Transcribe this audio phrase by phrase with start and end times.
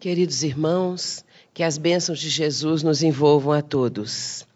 [0.00, 1.22] Queridos irmãos,
[1.52, 4.46] que as bênçãos de Jesus nos envolvam a todos.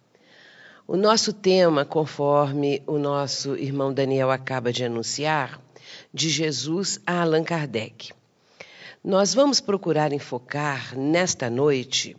[0.88, 5.60] O nosso tema, conforme o nosso irmão Daniel acaba de anunciar,
[6.14, 8.10] de Jesus a Allan Kardec.
[9.04, 12.16] Nós vamos procurar enfocar nesta noite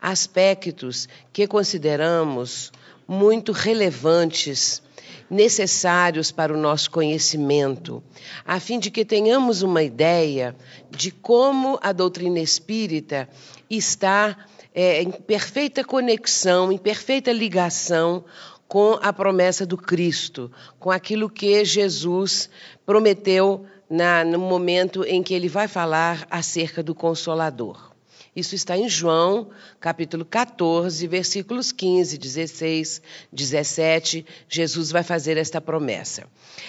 [0.00, 2.72] aspectos que consideramos
[3.06, 4.82] muito relevantes
[5.30, 8.02] necessários para o nosso conhecimento,
[8.44, 10.54] a fim de que tenhamos uma ideia
[10.90, 13.28] de como a doutrina espírita
[13.68, 14.36] está
[14.74, 18.24] é, em perfeita conexão, em perfeita ligação
[18.66, 22.50] com a promessa do Cristo, com aquilo que Jesus
[22.84, 27.93] prometeu na, no momento em que ele vai falar acerca do Consolador.
[28.34, 34.26] Isso está em João, capítulo 14, versículos 15, 16, 17.
[34.48, 36.24] Jesus vai fazer esta promessa.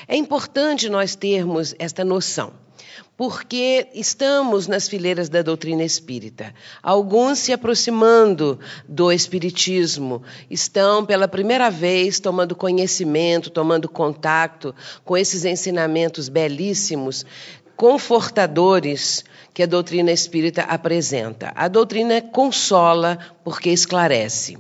[0.08, 2.54] É importante nós termos esta noção
[3.18, 6.54] porque estamos nas fileiras da doutrina espírita.
[6.84, 15.46] Alguns se aproximando do espiritismo, estão pela primeira vez tomando conhecimento, tomando contato com esses
[15.46, 17.26] ensinamentos belíssimos,
[17.76, 19.24] confortadores
[19.54, 21.52] que a doutrina espírita apresenta.
[21.56, 24.58] A doutrina consola porque esclarece.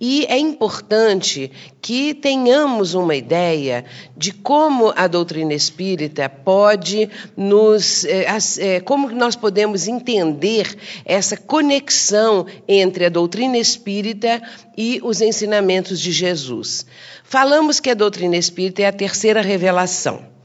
[0.00, 1.50] E é importante
[1.82, 3.84] que tenhamos uma ideia
[4.16, 8.04] de como a doutrina espírita pode nos.
[8.04, 14.40] É, como nós podemos entender essa conexão entre a doutrina espírita
[14.76, 16.86] e os ensinamentos de Jesus.
[17.24, 20.37] Falamos que a doutrina espírita é a terceira revelação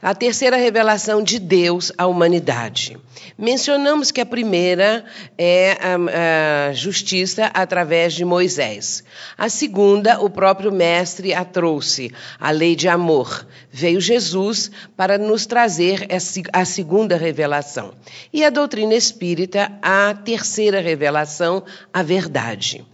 [0.00, 2.96] a terceira revelação de Deus à humanidade.
[3.38, 5.04] Mencionamos que a primeira
[5.36, 9.04] é a, a, justiça através de Moisés.
[9.36, 13.46] A segunda, o próprio Mestre a trouxe, a lei de amor.
[13.70, 16.06] Veio Jesus para nos trazer
[16.52, 17.92] a segunda revelação.
[18.32, 21.62] E a doutrina espírita, a terceira revelação,
[21.92, 22.84] a verdade.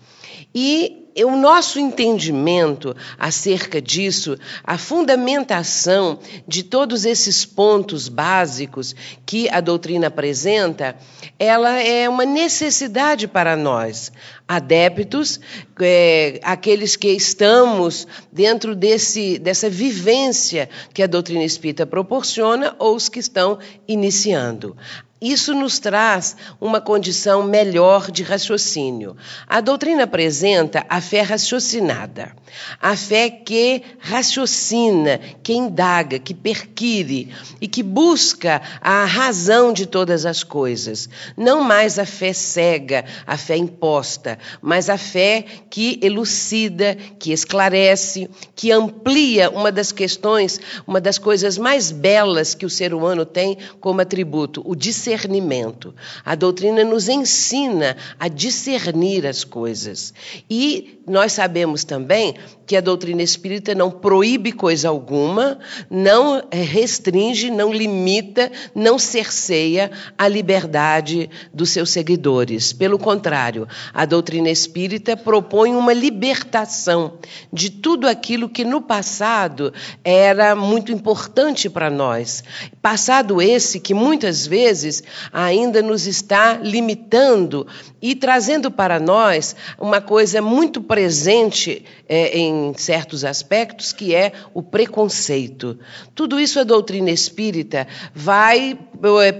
[0.54, 8.94] E o nosso entendimento acerca disso, a fundamentação de todos esses pontos básicos
[9.26, 10.96] que a doutrina apresenta,
[11.38, 14.10] ela é uma necessidade para nós,
[14.46, 15.40] adeptos,
[15.80, 23.08] é, aqueles que estamos dentro desse, dessa vivência que a doutrina espírita proporciona ou os
[23.08, 23.58] que estão
[23.88, 24.76] iniciando.
[25.22, 29.16] Isso nos traz uma condição melhor de raciocínio.
[29.46, 32.34] A doutrina apresenta a fé raciocinada,
[32.80, 40.26] a fé que raciocina, que indaga, que perquire e que busca a razão de todas
[40.26, 41.08] as coisas.
[41.36, 48.28] Não mais a fé cega, a fé imposta, mas a fé que elucida, que esclarece,
[48.54, 53.58] que amplia uma das questões, uma das coisas mais belas que o ser humano tem
[53.80, 55.94] como atributo, o discernimento.
[56.24, 60.12] A doutrina nos ensina a discernir as coisas.
[60.48, 62.34] E nós sabemos também
[62.66, 65.58] que a doutrina espírita não proíbe coisa alguma,
[65.90, 72.72] não restringe, não limita, não cerceia a liberdade dos seus seguidores.
[72.72, 77.14] Pelo contrário, a doutrina espírita propõe uma libertação
[77.52, 79.72] de tudo aquilo que no passado
[80.04, 82.44] era muito importante para nós.
[82.80, 85.02] Passado esse que muitas vezes
[85.32, 87.66] ainda nos está limitando
[88.00, 94.62] e trazendo para nós uma coisa muito presente é, em certos aspectos, que é o
[94.62, 95.78] preconceito.
[96.14, 98.78] Tudo isso a doutrina espírita vai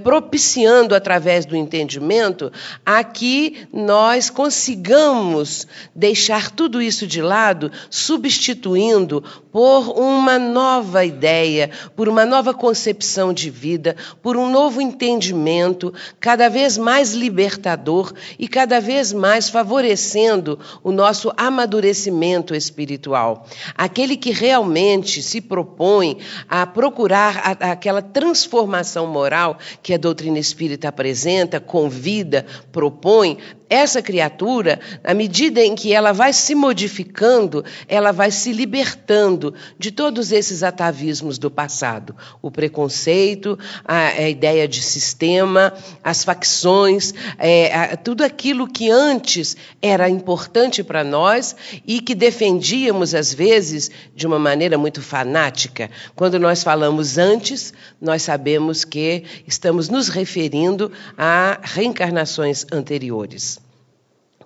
[0.03, 2.53] propiciando, através do entendimento,
[2.85, 9.23] a que nós consigamos deixar tudo isso de lado, substituindo
[9.53, 16.49] por uma nova ideia, por uma nova concepção de vida, por um novo entendimento, cada
[16.49, 23.47] vez mais libertador e cada vez mais favorecendo o nosso amadurecimento espiritual.
[23.77, 26.19] Aquele que realmente se propõe
[26.49, 33.39] a procurar a, aquela transformação moral que a doutrina espírita apresenta, convida, propõe,
[33.73, 39.91] essa criatura, à medida em que ela vai se modificando, ela vai se libertando de
[39.91, 42.15] todos esses atavismos do passado.
[42.43, 45.73] O preconceito, a, a ideia de sistema,
[46.05, 53.15] as facções, é, a, tudo aquilo que antes era importante para nós e que defendíamos,
[53.15, 55.91] às vezes, de uma maneira muito fanática.
[56.15, 63.62] Quando nós falamos antes, nós sabemos que estamos nos referindo a reencarnações anteriores.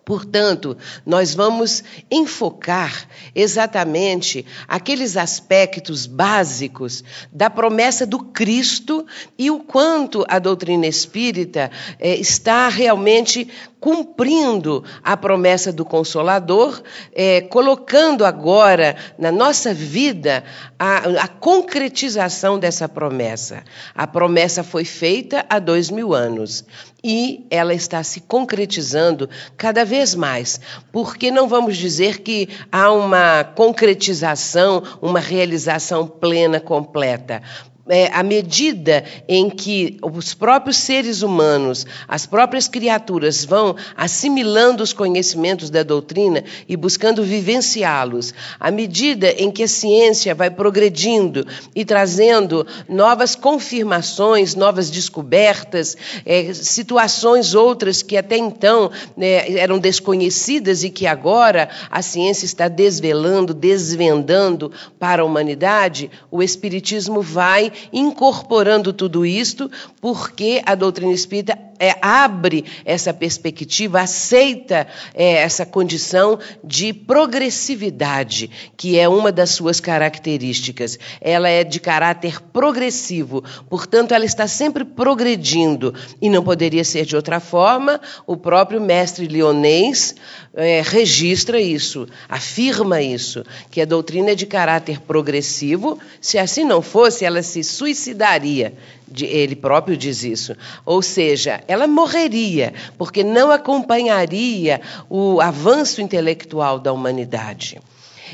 [0.07, 9.05] Portanto, nós vamos enfocar exatamente aqueles aspectos básicos da promessa do Cristo
[9.37, 13.51] e o quanto a doutrina espírita eh, está realmente
[13.81, 16.83] cumprindo a promessa do Consolador,
[17.15, 20.43] eh, colocando agora na nossa vida
[20.79, 23.63] a, a concretização dessa promessa.
[23.95, 26.65] A promessa foi feita há dois mil anos
[27.05, 33.45] e ela está se concretizando cada vez mais, porque não vamos dizer que há uma
[33.45, 37.43] concretização, uma realização plena, completa,
[37.89, 44.93] é, à medida em que os próprios seres humanos, as próprias criaturas vão assimilando os
[44.93, 51.85] conhecimentos da doutrina e buscando vivenciá-los, à medida em que a ciência vai progredindo e
[51.85, 60.91] trazendo novas confirmações, novas descobertas, é, situações outras que até então né, eram desconhecidas e
[60.91, 69.25] que agora a ciência está desvelando, desvendando para a humanidade, o Espiritismo vai incorporando tudo
[69.25, 69.71] isto,
[70.01, 78.99] porque a doutrina espírita é, abre essa perspectiva, aceita é, essa condição de progressividade, que
[78.99, 80.99] é uma das suas características.
[81.21, 87.17] Ela é de caráter progressivo, portanto, ela está sempre progredindo, e não poderia ser de
[87.17, 88.01] outra forma.
[88.27, 90.15] O próprio mestre leonês
[90.55, 95.99] é, registra isso, afirma isso, que a doutrina é de caráter progressivo.
[96.21, 98.73] Se assim não fosse, ela se suicidaria
[99.21, 100.57] ele próprio diz isso.
[100.85, 107.81] Ou seja, ela morreria, porque não acompanharia o avanço intelectual da humanidade.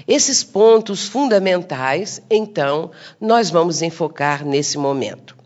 [0.06, 2.90] Esses pontos fundamentais, então,
[3.20, 5.36] nós vamos enfocar nesse momento.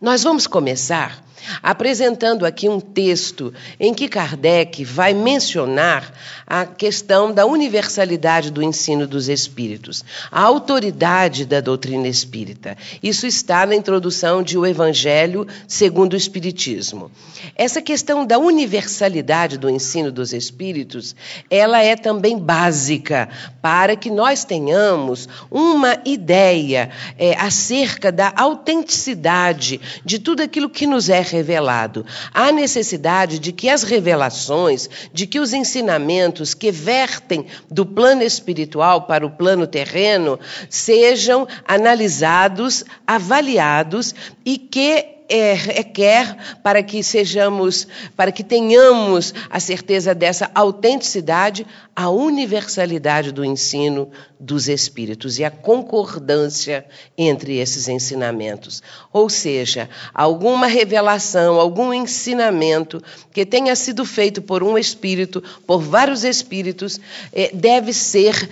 [0.00, 1.21] Nós vamos começar
[1.62, 6.12] apresentando aqui um texto em que Kardec vai mencionar
[6.46, 12.76] a questão da universalidade do ensino dos espíritos, a autoridade da doutrina espírita.
[13.02, 17.10] Isso está na introdução de O Evangelho segundo o Espiritismo.
[17.56, 21.16] Essa questão da universalidade do ensino dos espíritos,
[21.50, 23.28] ela é também básica
[23.60, 31.08] para que nós tenhamos uma ideia é, acerca da autenticidade de tudo aquilo que nos
[31.08, 32.04] é revelado.
[32.32, 39.02] Há necessidade de que as revelações, de que os ensinamentos que vertem do plano espiritual
[39.02, 40.38] para o plano terreno
[40.68, 44.14] sejam analisados, avaliados
[44.44, 52.10] e que é, requer para que sejamos, para que tenhamos a certeza dessa autenticidade, a
[52.10, 56.84] universalidade do ensino dos espíritos e a concordância
[57.16, 58.82] entre esses ensinamentos.
[59.12, 63.02] Ou seja, alguma revelação, algum ensinamento
[63.32, 67.00] que tenha sido feito por um espírito, por vários espíritos,
[67.32, 68.50] é, deve ser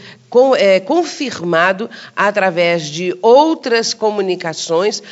[0.57, 5.03] é, confirmado através de outras comunicações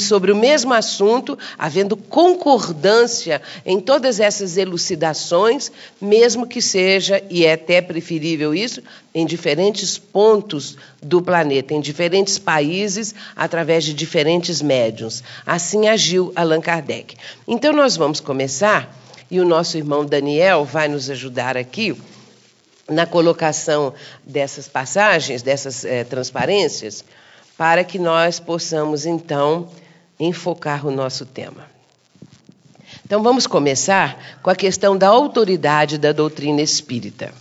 [0.00, 1.13] sobre o mesmo assunto,
[1.58, 5.70] havendo concordância em todas essas elucidações,
[6.00, 8.82] mesmo que seja, e é até preferível isso,
[9.14, 15.22] em diferentes pontos do planeta, em diferentes países, através de diferentes médiums.
[15.46, 17.16] Assim agiu Allan Kardec.
[17.46, 18.96] Então, nós vamos começar,
[19.30, 21.96] e o nosso irmão Daniel vai nos ajudar aqui
[22.88, 23.94] na colocação
[24.24, 27.04] dessas passagens, dessas é, transparências,
[27.56, 29.68] para que nós possamos, então,
[30.18, 31.66] enfocar o nosso tema.
[33.04, 37.32] Então, vamos começar com a questão da autoridade da doutrina espírita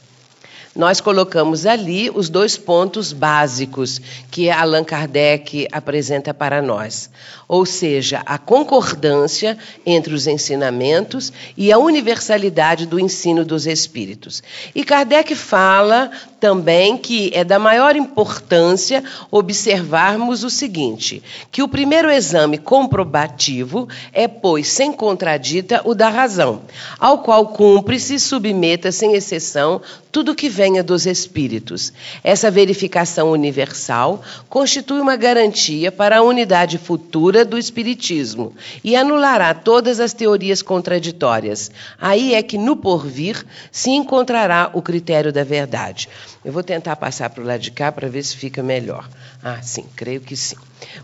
[0.76, 4.02] nós colocamos ali os dois pontos básicos
[4.32, 7.12] que Allan Kardec apresenta para nós,
[7.48, 14.42] ou seja, a concordância entre os ensinamentos e a universalidade do ensino dos espíritos.
[14.74, 22.10] E Kardec fala também que é da maior importância observarmos o seguinte: que o primeiro
[22.10, 26.64] exame comprobativo é, pois, sem contradita, o da razão,
[27.00, 31.92] ao qual cumpre-se submeta sem exceção tudo que venha dos espíritos.
[32.24, 40.00] Essa verificação universal constitui uma garantia para a unidade futura do espiritismo e anulará todas
[40.00, 41.70] as teorias contraditórias.
[42.00, 46.08] Aí é que no porvir se encontrará o critério da verdade.
[46.46, 49.10] Eu vou tentar passar para o lado de cá para ver se fica melhor.
[49.44, 50.56] Ah, sim, creio que sim.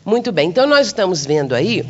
[0.06, 1.86] Muito bem, então nós estamos vendo aí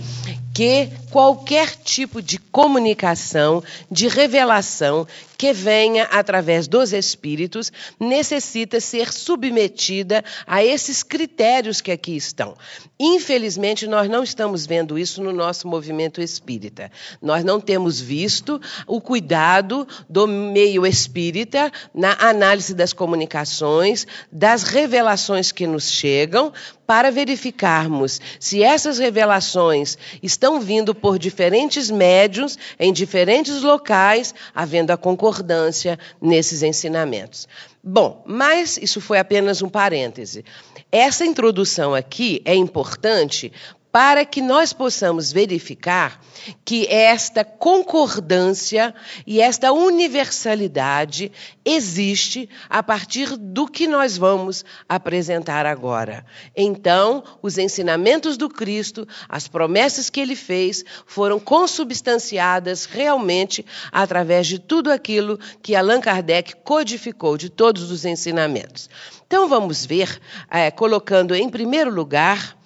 [0.53, 10.23] que qualquer tipo de comunicação, de revelação que venha através dos espíritos necessita ser submetida
[10.45, 12.57] a esses critérios que aqui estão.
[12.99, 16.91] Infelizmente, nós não estamos vendo isso no nosso movimento espírita.
[17.21, 25.53] Nós não temos visto o cuidado do meio espírita na análise das comunicações, das revelações
[25.53, 26.38] que nos chegam,
[26.85, 34.97] para verificarmos se essas revelações estão vindo por diferentes médios, em diferentes locais, havendo a
[34.97, 37.47] concordância nesses ensinamentos.
[37.83, 40.43] Bom, mas isso foi apenas um parêntese.
[40.91, 43.51] Essa introdução aqui é importante
[43.91, 46.21] para que nós possamos verificar
[46.63, 48.93] que esta concordância
[49.25, 51.31] e esta universalidade
[51.65, 56.25] existe a partir do que nós vamos apresentar agora.
[56.55, 64.59] Então, os ensinamentos do Cristo, as promessas que ele fez, foram consubstanciadas realmente através de
[64.59, 68.89] tudo aquilo que Allan Kardec codificou, de todos os ensinamentos.
[69.25, 70.19] Então, vamos ver,
[70.49, 72.58] é, colocando em primeiro lugar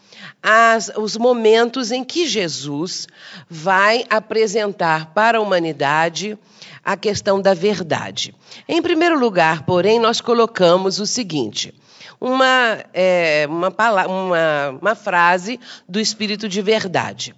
[0.43, 3.07] as, os momentos em que Jesus
[3.50, 6.38] vai apresentar para a humanidade
[6.83, 8.35] a questão da verdade.
[8.67, 11.73] Em primeiro lugar, porém, nós colocamos o seguinte:
[12.19, 13.73] uma, é, uma,
[14.05, 15.57] uma, uma frase
[15.88, 17.33] do Espírito de Verdade.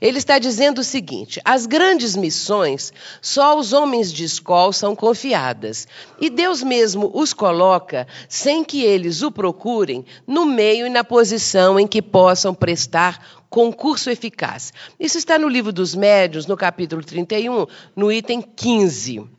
[0.00, 5.86] Ele está dizendo o seguinte: as grandes missões só os homens de escola são confiadas,
[6.20, 11.78] e Deus mesmo os coloca, sem que eles o procurem, no meio e na posição
[11.78, 14.72] em que possam prestar concurso eficaz.
[15.00, 19.37] Isso está no livro dos Médios, no capítulo 31, no item 15.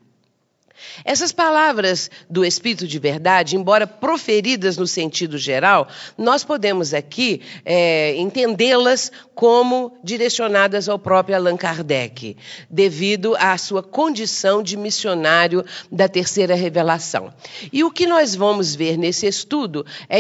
[1.04, 8.16] Essas palavras do Espírito de Verdade, embora proferidas no sentido geral, nós podemos aqui é,
[8.18, 12.36] entendê-las como direcionadas ao próprio Allan Kardec,
[12.70, 17.34] devido à sua condição de missionário da terceira revelação.
[17.72, 20.20] E o que nós vamos ver nesse estudo é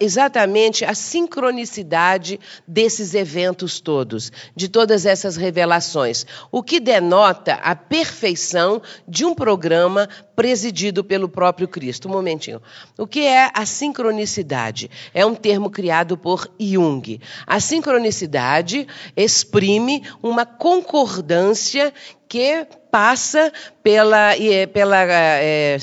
[0.00, 2.38] exatamente a sincronicidade
[2.68, 9.89] desses eventos todos, de todas essas revelações, o que denota a perfeição de um programa
[10.34, 12.08] presidido pelo próprio Cristo.
[12.08, 12.60] Um momentinho.
[12.98, 14.90] O que é a sincronicidade?
[15.14, 17.20] É um termo criado por Jung.
[17.46, 21.92] A sincronicidade exprime uma concordância
[22.28, 23.52] que passa
[23.82, 24.32] pela,
[24.72, 25.78] pela, é,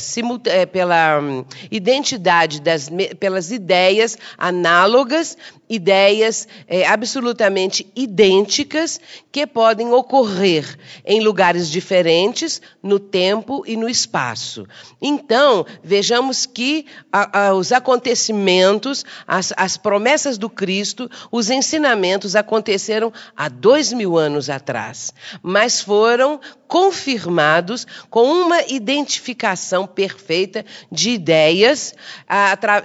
[0.46, 2.90] é, pela hum, identidade, das,
[3.20, 5.38] pelas ideias análogas,
[5.70, 9.00] ideias é, absolutamente idênticas
[9.32, 14.66] que podem ocorrer em lugares diferentes, no tempo e no espaço.
[15.02, 23.12] Então, vejamos que a, a, os acontecimentos, as, as promessas do Cristo, os ensinamentos aconteceram
[23.36, 31.94] há dois mil anos atrás, mas foram confirmados com uma identificação perfeita de ideias,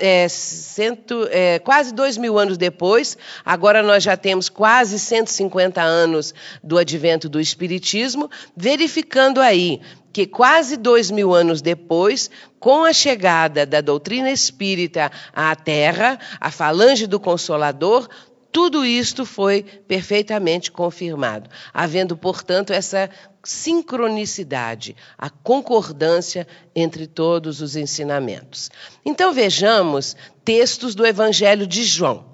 [0.01, 6.35] é, cento, é, quase dois mil anos depois, agora nós já temos quase 150 anos
[6.63, 9.81] do advento do Espiritismo, verificando aí
[10.13, 12.31] que quase dois mil anos depois,
[12.61, 18.09] com a chegada da doutrina espírita à Terra, a falange do Consolador,
[18.53, 23.09] tudo isto foi perfeitamente confirmado, havendo, portanto, essa
[23.45, 28.71] sincronicidade, a concordância entre todos os ensinamentos.
[29.05, 32.25] Então vejamos textos do Evangelho de João,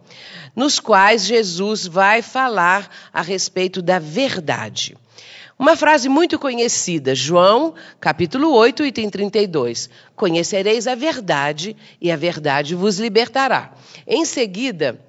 [0.55, 4.97] nos quais Jesus vai falar a respeito da verdade.
[5.59, 9.91] Uma frase muito conhecida, João, capítulo 8, item 32.
[10.15, 13.73] Conhecereis a verdade e a verdade vos libertará.
[14.07, 15.00] Em seguida,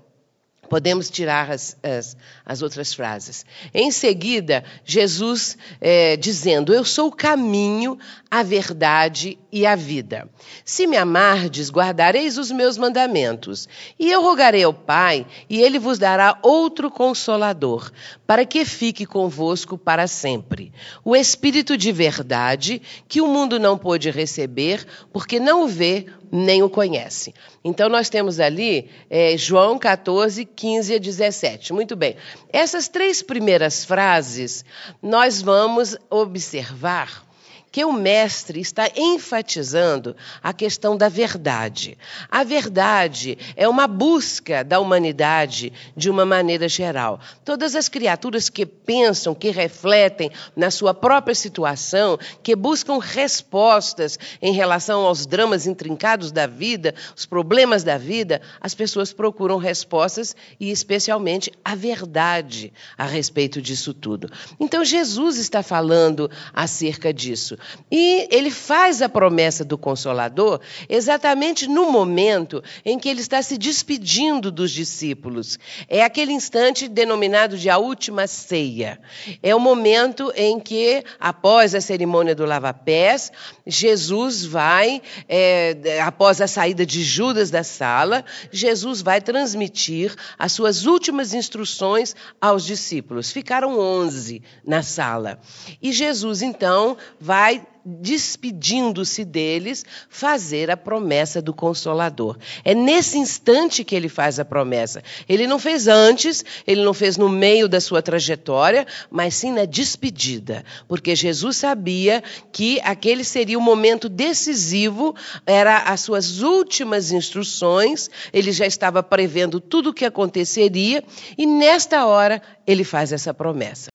[0.69, 3.45] Podemos tirar as, as, as, outras frases.
[3.73, 7.97] Em seguida, Jesus é, dizendo: Eu sou o caminho,
[8.29, 10.29] a verdade e a vida.
[10.63, 13.67] Se me amardes, guardareis os meus mandamentos.
[13.97, 17.91] E eu rogarei ao Pai, e ele vos dará outro consolador,
[18.25, 20.71] para que fique convosco para sempre.
[21.03, 26.61] O Espírito de verdade, que o mundo não pôde receber, porque não o vê nem
[26.61, 27.33] o conhece.
[27.63, 31.73] Então, nós temos ali é, João 14, 15 a 17.
[31.73, 32.15] Muito bem.
[32.53, 34.63] Essas três primeiras frases,
[35.01, 37.28] nós vamos observar
[37.71, 41.97] que o mestre está enfatizando a questão da verdade.
[42.29, 47.19] A verdade é uma busca da humanidade de uma maneira geral.
[47.45, 54.53] Todas as criaturas que pensam, que refletem na sua própria situação, que buscam respostas em
[54.53, 60.71] relação aos dramas intrincados da vida, os problemas da vida, as pessoas procuram respostas e,
[60.71, 64.29] especialmente, a verdade a respeito disso tudo.
[64.59, 67.58] Então, Jesus está falando acerca disso.
[67.91, 73.57] E ele faz a promessa do Consolador exatamente no momento em que ele está se
[73.57, 75.57] despedindo dos discípulos.
[75.87, 78.99] É aquele instante denominado de a última ceia.
[79.41, 83.31] É o momento em que, após a cerimônia do lava-pés,
[83.65, 90.85] Jesus vai, é, após a saída de Judas da sala, Jesus vai transmitir as suas
[90.85, 93.31] últimas instruções aos discípulos.
[93.31, 95.39] Ficaram onze na sala.
[95.81, 97.48] E Jesus, então, vai
[97.85, 102.37] despedindo-se deles, fazer a promessa do Consolador.
[102.63, 105.01] É nesse instante que ele faz a promessa.
[105.27, 109.65] Ele não fez antes, ele não fez no meio da sua trajetória, mas sim na
[109.65, 115.15] despedida, porque Jesus sabia que aquele seria o momento decisivo,
[115.45, 121.03] era as suas últimas instruções, ele já estava prevendo tudo o que aconteceria
[121.37, 123.89] e nesta hora ele faz essa promessa.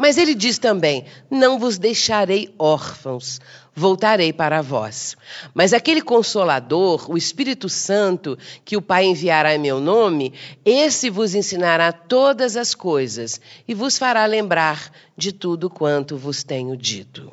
[0.00, 3.38] Mas ele diz também: Não vos deixarei órfãos,
[3.74, 5.14] voltarei para vós.
[5.52, 10.32] Mas aquele consolador, o Espírito Santo, que o Pai enviará em meu nome,
[10.64, 13.38] esse vos ensinará todas as coisas
[13.68, 17.30] e vos fará lembrar de tudo quanto vos tenho dito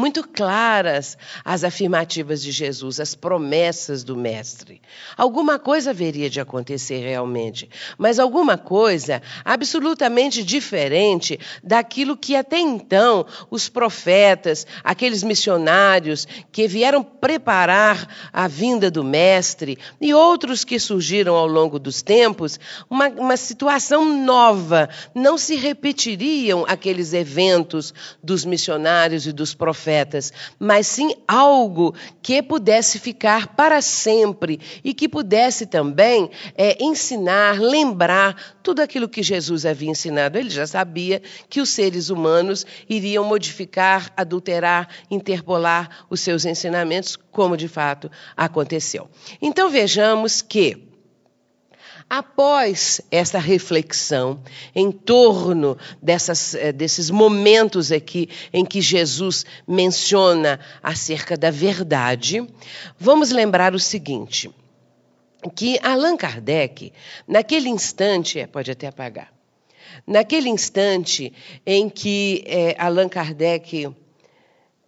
[0.00, 4.80] muito claras as afirmativas de Jesus, as promessas do Mestre.
[5.14, 13.26] Alguma coisa haveria de acontecer realmente, mas alguma coisa absolutamente diferente daquilo que até então
[13.50, 21.34] os profetas, aqueles missionários que vieram preparar a vinda do Mestre e outros que surgiram
[21.34, 24.88] ao longo dos tempos, uma, uma situação nova.
[25.14, 27.92] Não se repetiriam aqueles eventos
[28.24, 34.94] dos missionários e dos profetas profetas, mas sim algo que pudesse ficar para sempre e
[34.94, 40.38] que pudesse também é, ensinar, lembrar tudo aquilo que Jesus havia ensinado.
[40.38, 47.56] Ele já sabia que os seres humanos iriam modificar, adulterar, interpolar os seus ensinamentos, como
[47.56, 49.08] de fato aconteceu.
[49.42, 50.89] Então vejamos que
[52.10, 54.42] Após essa reflexão
[54.74, 62.44] em torno dessas, eh, desses momentos aqui em que Jesus menciona acerca da verdade,
[62.98, 64.50] vamos lembrar o seguinte:
[65.54, 66.92] que Allan Kardec,
[67.28, 69.32] naquele instante, é, pode até apagar,
[70.04, 71.32] naquele instante
[71.64, 73.88] em que é, Allan Kardec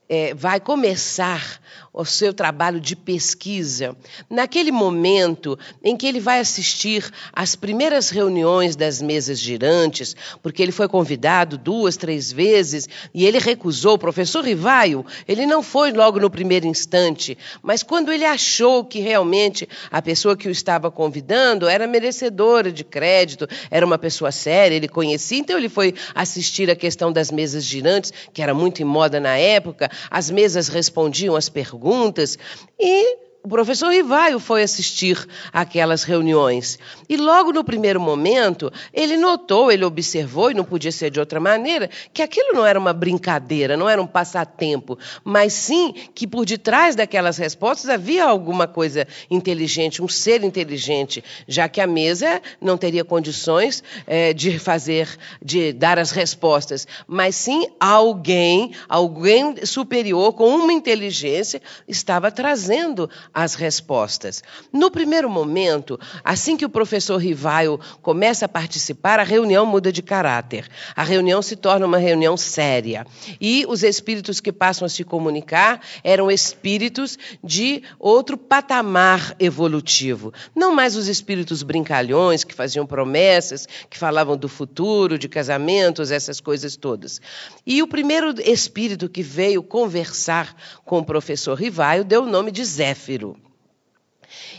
[0.08, 1.60] é, vai começar
[1.92, 3.94] o seu trabalho de pesquisa,
[4.28, 10.72] naquele momento em que ele vai assistir às primeiras reuniões das mesas girantes, porque ele
[10.72, 13.94] foi convidado duas, três vezes e ele recusou.
[13.94, 19.00] O professor Rivaio, ele não foi logo no primeiro instante, mas quando ele achou que
[19.00, 24.76] realmente a pessoa que o estava convidando era merecedora de crédito, era uma pessoa séria,
[24.76, 28.86] ele conhecia, então ele foi assistir à questão das mesas girantes, que era muito em
[28.86, 32.38] moda na época, as mesas respondiam perguntas perguntas
[32.78, 36.78] e o professor Rivaio foi assistir aquelas reuniões.
[37.08, 41.40] E logo no primeiro momento, ele notou, ele observou, e não podia ser de outra
[41.40, 46.46] maneira, que aquilo não era uma brincadeira, não era um passatempo, mas sim que por
[46.46, 52.78] detrás daquelas respostas havia alguma coisa inteligente, um ser inteligente, já que a mesa não
[52.78, 55.08] teria condições é, de fazer,
[55.42, 63.54] de dar as respostas, mas sim alguém, alguém superior, com uma inteligência, estava trazendo as
[63.54, 64.42] respostas.
[64.72, 70.02] No primeiro momento, assim que o professor Rivaio começa a participar, a reunião muda de
[70.02, 70.68] caráter.
[70.94, 73.06] A reunião se torna uma reunião séria.
[73.40, 80.32] E os espíritos que passam a se comunicar eram espíritos de outro patamar evolutivo.
[80.54, 86.40] Não mais os espíritos brincalhões que faziam promessas, que falavam do futuro, de casamentos, essas
[86.40, 87.20] coisas todas.
[87.66, 92.64] E o primeiro espírito que veio conversar com o professor Rivaio deu o nome de
[92.64, 93.21] Zéfiro.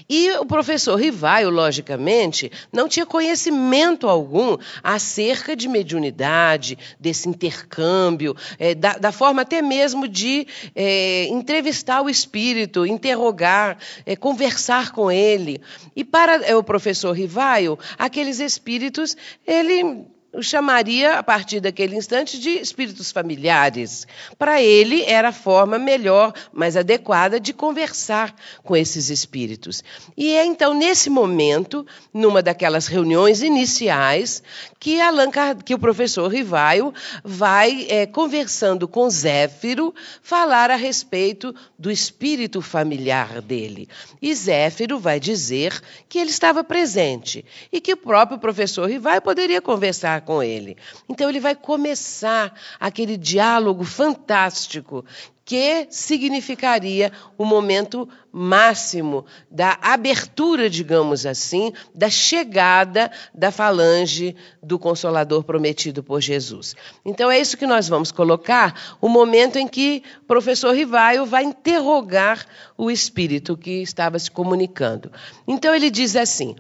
[0.10, 8.76] E o professor Rivaio, logicamente, não tinha conhecimento algum acerca de mediunidade, desse intercâmbio, é,
[8.76, 15.62] da, da, forma até mesmo de é, entrevistar o espírito, interrogar, é, conversar com ele.
[15.96, 22.50] E para o professor Rivaio, aqueles espíritos, ele o chamaria, a partir daquele instante, de
[22.50, 24.08] espíritos familiares.
[24.38, 29.84] Para ele, era a forma melhor, mais adequada de conversar com esses espíritos.
[30.18, 34.42] E é então nesse momento, numa daquelas reuniões iniciais,
[34.80, 35.30] que, Allan,
[35.64, 36.92] que o professor Rivaio
[37.24, 39.94] vai, é, conversando com Zéfiro,
[40.24, 43.88] falar a respeito do espírito familiar dele.
[44.22, 49.62] E Zéfiro vai dizer que ele estava presente e que o próprio professor Rivaio poderia
[49.62, 50.78] conversar com ele.
[51.08, 55.06] Então ele vai começar aquele diálogo fantástico
[55.46, 65.44] que significaria o momento máximo da abertura, digamos assim, da chegada da falange do Consolador
[65.44, 66.76] prometido por Jesus.
[67.04, 71.44] Então é isso que nós vamos colocar, o momento em que o professor Rivaio vai
[71.44, 72.46] interrogar
[72.78, 75.12] o espírito que estava se comunicando.
[75.46, 76.56] Então ele diz assim: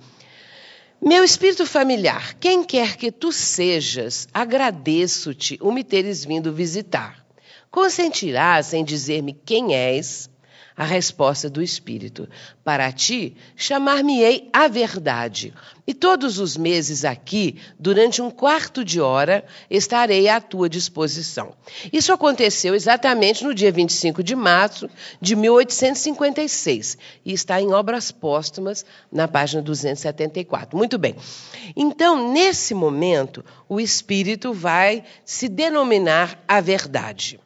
[1.05, 7.25] meu espírito familiar, quem quer que tu sejas, agradeço-te o me teres vindo visitar.
[7.69, 10.29] Consentirás em dizer-me quem és?
[10.75, 12.27] A resposta do Espírito:
[12.63, 15.53] Para ti, chamar-me-ei a verdade.
[15.85, 21.53] E todos os meses aqui, durante um quarto de hora, estarei à tua disposição.
[21.91, 24.89] Isso aconteceu exatamente no dia 25 de março
[25.21, 30.77] de 1856 e está em Obras Póstumas, na página 274.
[30.77, 31.15] Muito bem.
[31.75, 37.42] Então, nesse momento, o Espírito vai se denominar a verdade.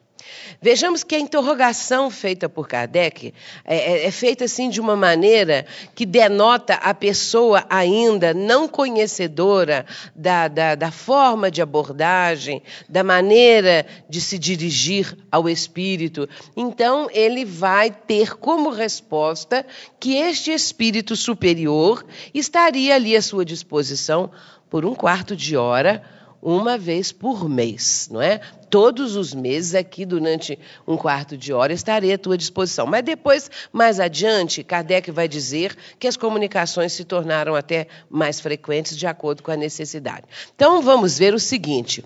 [0.60, 3.32] Vejamos que a interrogação feita por Kardec
[3.64, 5.64] é, é, é, feita assim de uma maneira
[5.94, 13.86] que denota a pessoa ainda não conhecedora da, da, da forma de abordagem, da maneira
[14.08, 16.28] de se dirigir ao espírito.
[16.56, 19.64] Então, ele vai ter como resposta
[20.00, 24.30] que este espírito superior estaria ali à sua disposição
[24.68, 26.02] por um quarto de hora
[26.42, 28.40] uma vez por mês, não é?
[28.70, 32.86] Todos os meses aqui durante um quarto de hora estarei à tua disposição.
[32.86, 38.96] Mas depois, mais adiante, Kardec vai dizer que as comunicações se tornaram até mais frequentes
[38.96, 40.24] de acordo com a necessidade.
[40.54, 42.04] Então vamos ver o seguinte: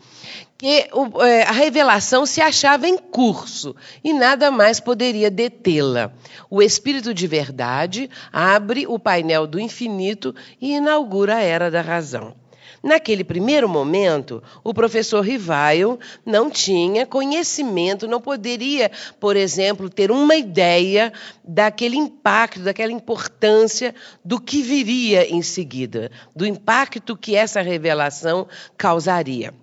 [0.57, 0.89] que
[1.21, 6.13] é, a revelação se achava em curso e nada mais poderia detê-la.
[6.49, 12.42] O Espírito de Verdade abre o painel do infinito e inaugura a era da razão.
[12.83, 18.91] Naquele primeiro momento, o professor Rivaio não tinha conhecimento, não poderia,
[19.21, 21.13] por exemplo, ter uma ideia
[21.45, 29.55] daquele impacto, daquela importância do que viria em seguida, do impacto que essa revelação causaria.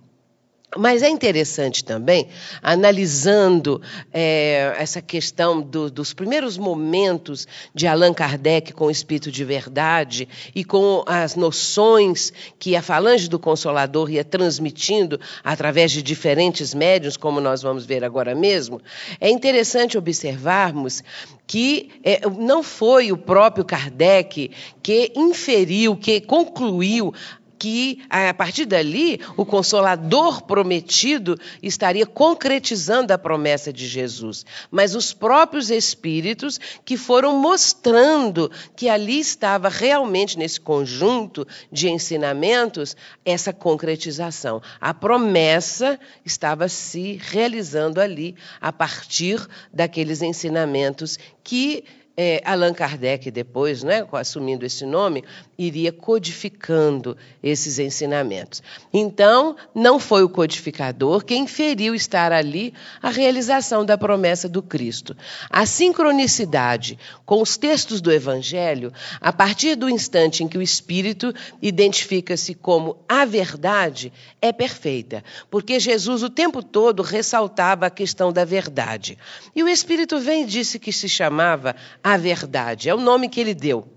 [0.78, 2.28] Mas é interessante também,
[2.62, 3.82] analisando
[4.14, 10.28] é, essa questão do, dos primeiros momentos de Allan Kardec com o espírito de verdade
[10.54, 17.18] e com as noções que a falange do Consolador ia transmitindo através de diferentes médios,
[17.18, 18.80] como nós vamos ver agora mesmo,
[19.20, 21.04] é interessante observarmos
[21.48, 24.52] que é, não foi o próprio Kardec
[24.84, 27.12] que inferiu, que concluiu
[27.60, 35.14] que a partir dali o consolador prometido estaria concretizando a promessa de Jesus, mas os
[35.14, 42.96] próprios espíritos que foram mostrando que ali estava realmente nesse conjunto de ensinamentos
[43.26, 44.62] essa concretização.
[44.80, 51.84] A promessa estava se realizando ali a partir daqueles ensinamentos que
[52.22, 55.24] é, Allan Kardec, depois, né, assumindo esse nome,
[55.58, 58.62] iria codificando esses ensinamentos.
[58.92, 65.16] Então, não foi o codificador quem feriu estar ali a realização da promessa do Cristo.
[65.50, 71.34] A sincronicidade com os textos do Evangelho, a partir do instante em que o Espírito
[71.62, 78.44] identifica-se como a verdade, é perfeita, porque Jesus o tempo todo ressaltava a questão da
[78.44, 79.18] verdade.
[79.56, 81.78] E o Espírito vem e disse que se chamava
[82.09, 82.90] a verdade.
[82.90, 83.88] É o nome que ele deu.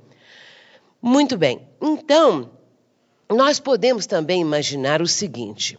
[1.01, 1.66] Muito bem.
[1.81, 2.51] Então,
[3.29, 5.79] nós podemos também imaginar o seguinte: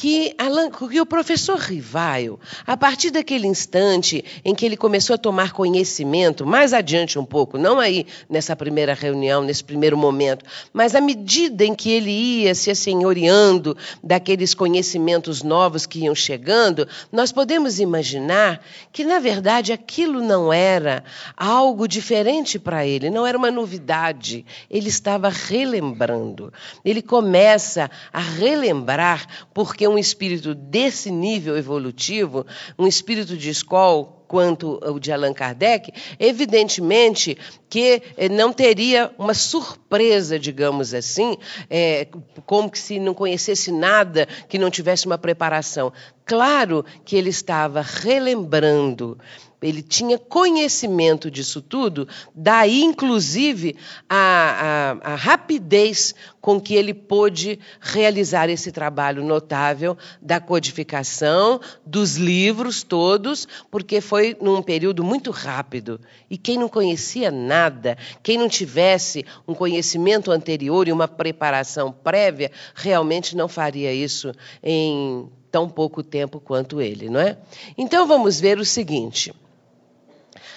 [0.00, 5.18] que, Alan, que o professor Rivaio, a partir daquele instante em que ele começou a
[5.18, 10.94] tomar conhecimento, mais adiante um pouco, não aí nessa primeira reunião, nesse primeiro momento, mas
[10.94, 17.30] à medida em que ele ia se assenhoreando daqueles conhecimentos novos que iam chegando, nós
[17.30, 21.04] podemos imaginar que, na verdade, aquilo não era
[21.36, 26.50] algo diferente para ele, não era uma novidade, ele estava relembrando.
[26.82, 32.46] Ele começa a relembrar porque um espírito desse nível evolutivo,
[32.78, 37.36] um espírito de escola, quanto o de Allan Kardec, evidentemente
[37.68, 41.36] que eh, não teria uma surpresa, digamos assim,
[41.68, 42.06] é,
[42.46, 45.92] como que se não conhecesse nada, que não tivesse uma preparação.
[46.24, 49.18] Claro que ele estava relembrando
[49.62, 53.76] ele tinha conhecimento disso tudo, daí, inclusive,
[54.08, 62.16] a, a, a, rapidez com que ele pôde realizar esse trabalho notável da codificação, dos
[62.16, 66.00] livros todos, porque foi num período muito rápido.
[66.30, 72.50] E quem não conhecia nada, quem não tivesse um conhecimento anterior e uma preparação prévia,
[72.74, 77.36] realmente não faria isso em tão pouco tempo quanto ele, não é?
[77.76, 79.34] Então vamos ver o seguinte.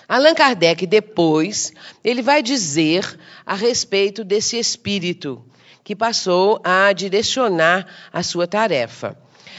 [0.08, 5.44] Allan Kardec depois, ele vai dizer a respeito desse espírito
[5.84, 9.18] que passou a direcionar a sua tarefa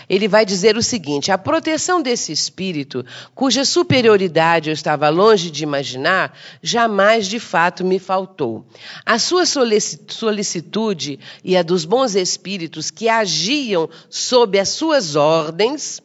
[0.09, 3.05] ele vai dizer o seguinte: a proteção desse espírito,
[3.35, 8.67] cuja superioridade eu estava longe de imaginar, jamais de fato me faltou.
[9.05, 16.03] A sua solicitude e a dos bons espíritos que agiam sob as suas ordens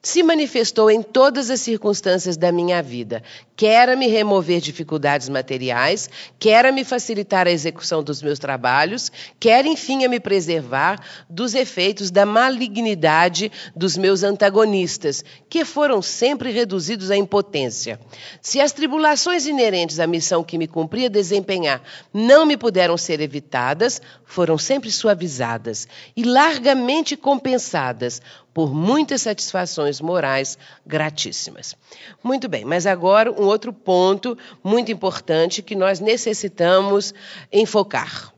[0.00, 3.22] se manifestou em todas as circunstâncias da minha vida,
[3.56, 6.08] quer me remover dificuldades materiais,
[6.38, 12.12] quer me facilitar a execução dos meus trabalhos, quer, enfim, a me preservar dos efeitos
[12.12, 17.98] da malignidade dos meus antagonistas, que foram sempre reduzidos à impotência.
[18.40, 21.82] Se as tribulações inerentes à missão que me cumpria desempenhar
[22.14, 28.22] não me puderam ser evitadas, foram sempre suavizadas e largamente compensadas
[28.58, 31.76] por muitas satisfações morais gratíssimas.
[32.24, 37.14] Muito bem, mas agora um outro ponto muito importante que nós necessitamos
[37.52, 38.34] enfocar.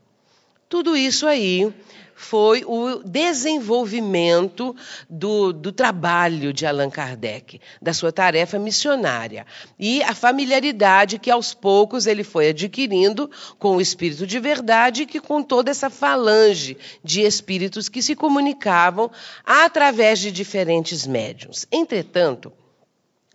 [0.69, 1.73] Tudo isso aí
[2.21, 4.77] foi o desenvolvimento
[5.09, 9.47] do, do, trabalho de Allan Kardec, da sua tarefa missionária,
[9.79, 15.19] e a familiaridade que aos poucos ele foi adquirindo com o espírito de verdade, que
[15.19, 19.11] com toda essa falange de espíritos que se comunicavam
[19.43, 21.67] através de diferentes médiums.
[21.73, 22.53] Entretanto,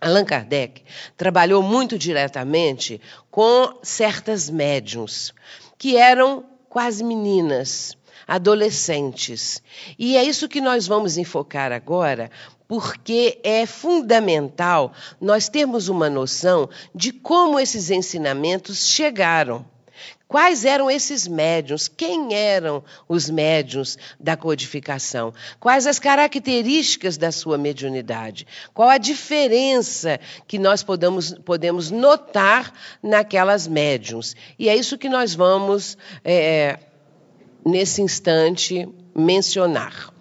[0.00, 0.84] Allan Kardec
[1.16, 3.00] trabalhou muito diretamente
[3.32, 5.34] com certas médiums,
[5.76, 9.62] que eram quase meninas, adolescentes.
[9.98, 12.30] E é isso que nós vamos enfocar agora,
[12.66, 19.64] porque é fundamental nós termos uma noção de como esses ensinamentos chegaram.
[20.28, 21.86] Quais eram esses médiums?
[21.86, 25.32] Quem eram os médiums da codificação?
[25.60, 28.44] Quais as características da sua mediunidade?
[28.74, 34.34] Qual a diferença que nós podemos, podemos notar naquelas médiums?
[34.58, 36.80] E é isso que nós vamos, é,
[37.66, 40.14] nesse instante, mencionar.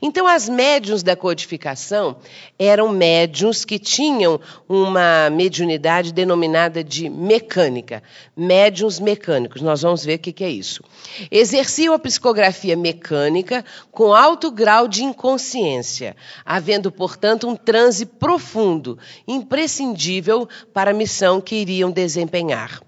[0.00, 2.16] Então, as médiuns da codificação
[2.56, 8.02] eram médiuns que tinham uma mediunidade denominada de mecânica,
[8.36, 9.60] médiuns mecânicos.
[9.60, 10.84] Nós vamos ver o que é isso.
[11.30, 20.48] Exerciam a psicografia mecânica com alto grau de inconsciência, havendo, portanto, um transe profundo, imprescindível
[20.72, 22.80] para a missão que iriam desempenhar.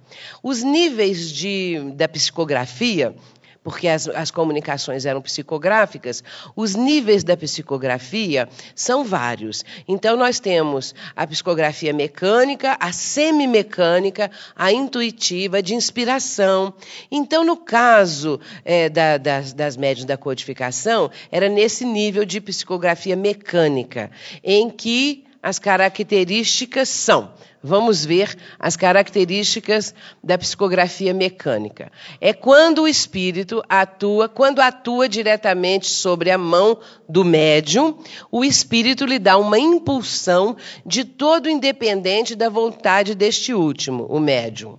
[0.42, 3.14] Os níveis de, da psicografia
[3.62, 6.24] porque as, as comunicações eram psicográficas,
[6.56, 9.64] os níveis da psicografia são vários.
[9.86, 16.72] Então, nós temos a psicografia mecânica, a semimecânica, a intuitiva, de inspiração.
[17.10, 23.14] Então, no caso é, da, das, das médias da codificação, era nesse nível de psicografia
[23.14, 24.10] mecânica,
[24.42, 31.92] em que as características são Vamos ver as características da psicografia mecânica.
[32.18, 37.98] É quando o espírito atua, quando atua diretamente sobre a mão do médium,
[38.30, 44.78] o espírito lhe dá uma impulsão de todo independente da vontade deste último, o médium.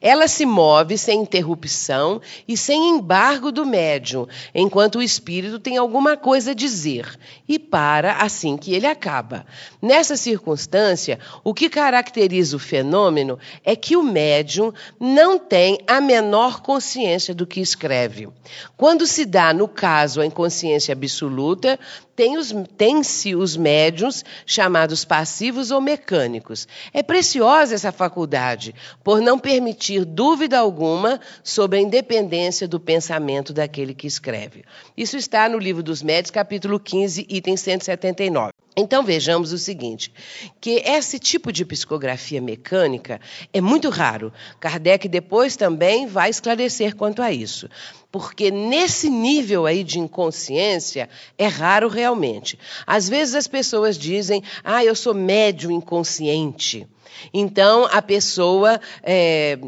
[0.00, 6.16] Ela se move sem interrupção e sem embargo do médium, enquanto o espírito tem alguma
[6.16, 9.46] coisa a dizer, e para assim que ele acaba.
[9.80, 16.60] Nessa circunstância, o que caracteriza o fenômeno é que o médium não tem a menor
[16.60, 18.28] consciência do que escreve.
[18.76, 21.78] Quando se dá, no caso, a inconsciência absoluta,
[22.14, 23.00] tem-se tem
[23.34, 26.68] os médiums chamados passivos ou mecânicos.
[26.92, 29.69] É preciosa essa faculdade, por não permitir
[30.04, 34.64] dúvida alguma sobre a independência do pensamento daquele que escreve.
[34.96, 38.52] Isso está no Livro dos Médios, capítulo 15, item 179.
[38.76, 40.12] Então vejamos o seguinte,
[40.60, 43.20] que esse tipo de psicografia mecânica
[43.52, 44.32] é muito raro.
[44.60, 47.68] Kardec depois também vai esclarecer quanto a isso.
[48.12, 52.58] Porque nesse nível aí de inconsciência é raro realmente.
[52.86, 56.86] Às vezes as pessoas dizem: "Ah, eu sou médio inconsciente".
[57.32, 59.58] Então, a pessoa é,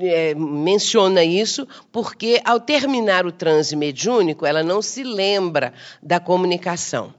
[0.00, 7.14] é, menciona isso porque, ao terminar o transe mediúnico, ela não se lembra da comunicação.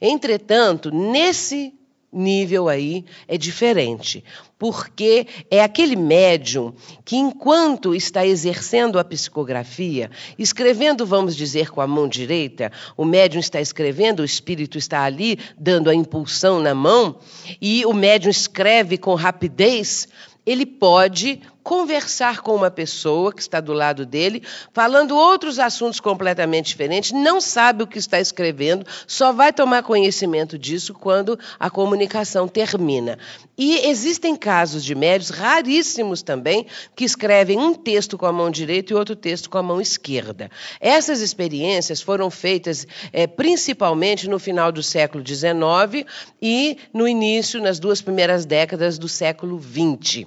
[0.00, 1.72] Entretanto, nesse
[2.12, 4.24] nível aí é diferente,
[4.64, 6.72] porque é aquele médium
[7.04, 13.40] que, enquanto está exercendo a psicografia, escrevendo, vamos dizer, com a mão direita, o médium
[13.40, 17.16] está escrevendo, o espírito está ali dando a impulsão na mão,
[17.60, 20.08] e o médium escreve com rapidez,
[20.46, 26.66] ele pode conversar com uma pessoa que está do lado dele, falando outros assuntos completamente
[26.66, 32.46] diferentes, não sabe o que está escrevendo, só vai tomar conhecimento disso quando a comunicação
[32.46, 33.18] termina.
[33.56, 38.92] E existem casos de médios, raríssimos também, que escrevem um texto com a mão direita
[38.92, 40.50] e outro texto com a mão esquerda.
[40.78, 46.06] Essas experiências foram feitas é, principalmente no final do século XIX
[46.42, 50.26] e no início, nas duas primeiras décadas do século XX.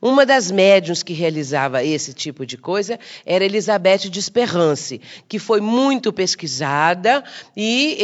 [0.00, 5.60] Uma das médiuns que realizava esse tipo de coisa era Elizabeth de Esperance, que foi
[5.60, 7.24] muito pesquisada
[7.56, 7.96] e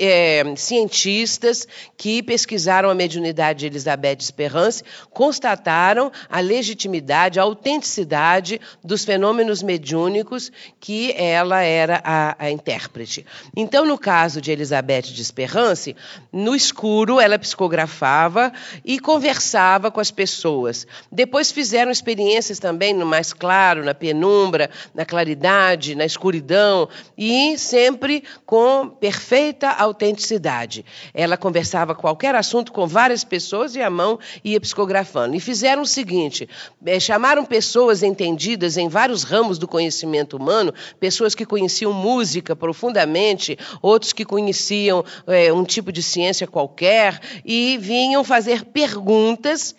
[0.00, 8.60] é, cientistas que pesquisaram a mediunidade de Elizabeth de Esperance constataram a legitimidade, a autenticidade
[8.82, 10.50] dos fenômenos mediúnicos
[10.80, 13.26] que ela era a, a intérprete.
[13.54, 15.94] Então, no caso de Elizabeth de Esperance,
[16.32, 18.52] no escuro ela psicografava
[18.84, 20.86] e conversava com as pessoas.
[21.12, 26.88] Depois fizeram experiências também no mais claro, na penumbra, na claridade, na escuridão
[27.18, 30.84] e sempre com perfeita autenticidade.
[31.12, 35.34] Ela conversava qualquer assunto com várias pessoas e a mão ia psicografando.
[35.34, 36.48] E fizeram o seguinte:
[36.84, 43.58] é, chamaram pessoas entendidas em vários ramos do conhecimento humano, pessoas que conheciam música profundamente,
[43.82, 49.74] outros que conheciam é, um tipo de ciência qualquer, e vinham fazer perguntas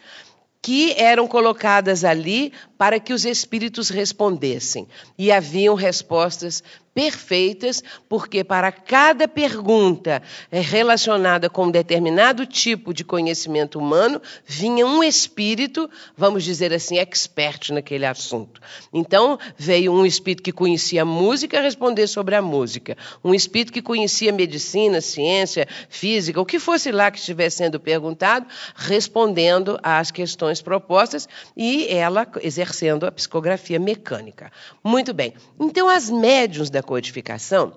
[0.61, 4.87] que eram colocadas ali para que os espíritos respondessem.
[5.17, 6.63] E haviam respostas
[6.97, 10.19] perfeitas, porque para cada pergunta
[10.51, 16.97] eh, relacionada com um determinado tipo de conhecimento humano, vinha um espírito, vamos dizer assim,
[16.97, 18.59] expert naquele assunto.
[18.91, 24.33] Então, veio um espírito que conhecia música responder sobre a música, um espírito que conhecia
[24.33, 31.29] medicina, ciência, física, o que fosse lá que estivesse sendo perguntado, respondendo às questões propostas
[31.55, 34.51] e ela exercendo a psicografia mecânica.
[34.83, 35.35] Muito bem.
[35.59, 37.73] Então, as médiums da codificação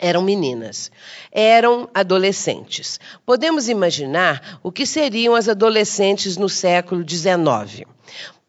[0.00, 0.90] eram meninas,
[1.30, 2.98] eram adolescentes.
[3.26, 7.86] Podemos imaginar o que seriam as adolescentes no século XIX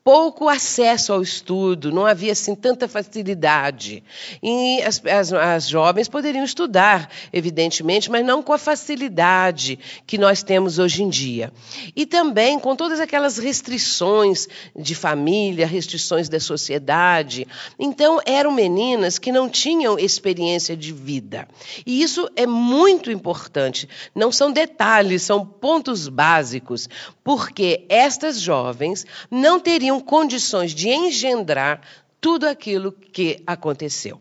[0.04, 4.04] pouco acesso ao estudo, não havia assim tanta facilidade.
[4.42, 10.42] E as, as, as, jovens poderiam estudar, evidentemente, mas não com a facilidade que nós
[10.42, 11.54] temos hoje em dia.
[11.96, 17.48] E também com todas aquelas restrições de família, restrições da sociedade.
[17.78, 21.48] Então, eram meninas que não tinham experiência de vida.
[21.86, 23.88] E isso é muito importante.
[24.16, 26.90] Não são detalhes, são pontos básicos,
[27.24, 31.82] porque estas jovens não teriam tinham condições de engendrar
[32.22, 34.18] tudo aquilo que aconteceu.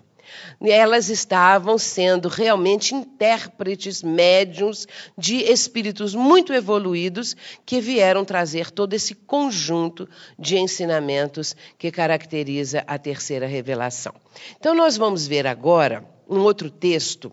[0.60, 9.14] Elas estavam sendo realmente intérpretes, médiums de espíritos muito evoluídos que vieram trazer todo esse
[9.14, 14.14] conjunto de ensinamentos que caracteriza a terceira revelação.
[14.56, 17.32] Então, nós vamos ver agora um outro texto,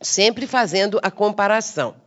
[0.00, 2.01] sempre fazendo a comparação.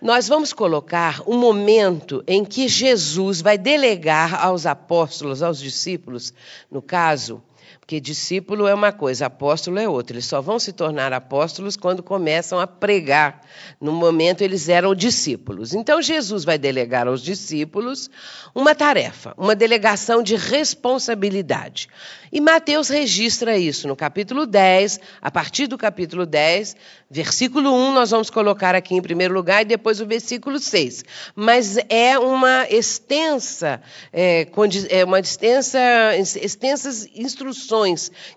[0.00, 6.32] Nós vamos colocar um momento em que Jesus vai delegar aos apóstolos, aos discípulos,
[6.70, 7.42] no caso,
[7.88, 10.14] porque discípulo é uma coisa, apóstolo é outra.
[10.14, 13.40] Eles só vão se tornar apóstolos quando começam a pregar.
[13.80, 15.72] No momento, eles eram discípulos.
[15.72, 18.10] Então, Jesus vai delegar aos discípulos
[18.54, 21.88] uma tarefa, uma delegação de responsabilidade.
[22.30, 26.76] E Mateus registra isso no capítulo 10, a partir do capítulo 10,
[27.10, 31.06] versículo 1, nós vamos colocar aqui em primeiro lugar, e depois o versículo 6.
[31.34, 33.80] Mas é uma extensa,
[34.12, 34.46] é,
[34.90, 35.78] é uma extensa,
[36.18, 37.77] extensas instruções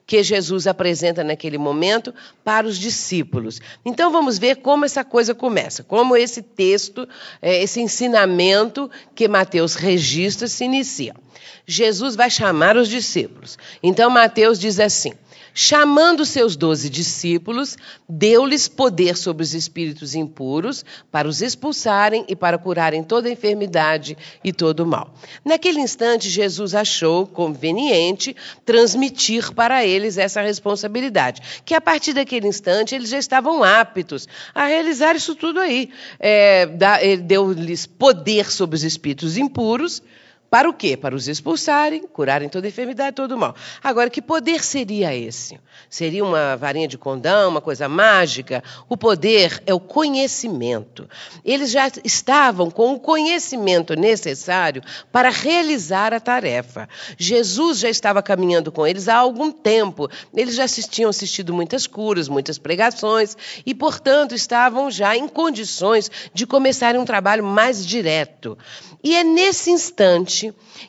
[0.06, 3.62] que Jesus apresenta naquele momento para os discípulos.
[3.86, 7.08] Então vamos ver como essa coisa começa, como esse texto,
[7.42, 11.16] é, esse ensinamento que Mateus registra se inicia.
[11.66, 13.58] Jesus vai chamar os discípulos.
[13.82, 15.14] Então, Mateus diz assim:
[15.54, 22.58] chamando seus doze discípulos, deu-lhes poder sobre os espíritos impuros para os expulsarem e para
[22.58, 25.14] curarem toda enfermidade e todo mal.
[25.44, 28.36] Naquele instante, Jesus achou conveniente
[28.66, 34.66] transmitir para eles essa responsabilidade, que a partir daquele instante eles já estavam aptos a
[34.66, 35.90] realizar isso tudo aí.
[36.20, 36.68] É,
[37.18, 40.02] deu-lhes poder sobre os espíritos impuros
[40.52, 40.98] para o quê?
[40.98, 43.56] Para os expulsarem, curarem toda enfermidade, todo mal.
[43.82, 45.58] Agora, que poder seria esse?
[45.90, 48.62] Seria uma varinha de condão, uma coisa mágica?
[48.90, 51.08] O poder é o conhecimento.
[51.46, 56.90] Eles já estavam com o conhecimento necessário para realizar a tarefa.
[57.18, 60.10] Jesus já estava caminhando com eles há algum tempo.
[60.36, 66.46] Eles já tinham assistido muitas curas, muitas pregações e, portanto, estavam já em condições de
[66.46, 68.58] começarem um trabalho mais direto.
[69.02, 70.41] E é nesse instante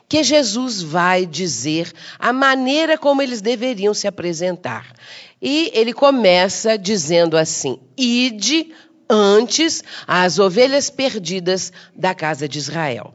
[0.09, 4.93] que Jesus vai dizer a maneira como eles deveriam se apresentar.
[5.41, 8.73] E ele começa dizendo assim: Ide
[9.09, 13.13] antes às ovelhas perdidas da casa de Israel.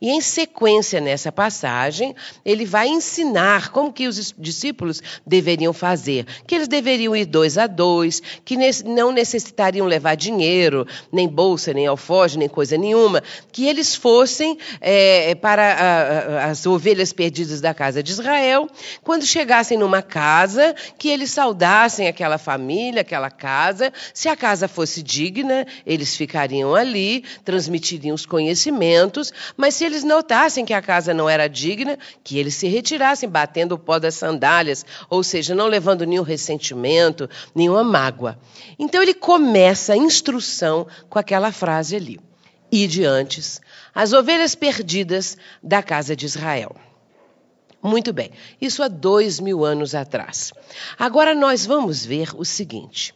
[0.00, 6.54] E em sequência nessa passagem, ele vai ensinar como que os discípulos deveriam fazer, que
[6.54, 12.38] eles deveriam ir dois a dois, que não necessitariam levar dinheiro, nem bolsa, nem alfoge,
[12.38, 18.00] nem coisa nenhuma, que eles fossem é, para a, a, as ovelhas perdidas da casa
[18.00, 18.68] de Israel,
[19.02, 25.02] quando chegassem numa casa, que eles saudassem aquela família, aquela casa, se a casa fosse
[25.02, 31.28] digna, eles ficariam ali, transmitiriam os conhecimentos, mas se eles notassem que a casa não
[31.28, 36.06] era digna, que eles se retirassem, batendo o pó das sandálias, ou seja, não levando
[36.06, 38.38] nenhum ressentimento, nenhuma mágoa.
[38.78, 42.20] Então ele começa a instrução com aquela frase ali:
[42.70, 43.60] Ide antes,
[43.94, 46.76] as ovelhas perdidas da casa de Israel.
[47.82, 48.30] Muito bem,
[48.60, 50.52] isso há dois mil anos atrás.
[50.98, 53.14] Agora nós vamos ver o seguinte.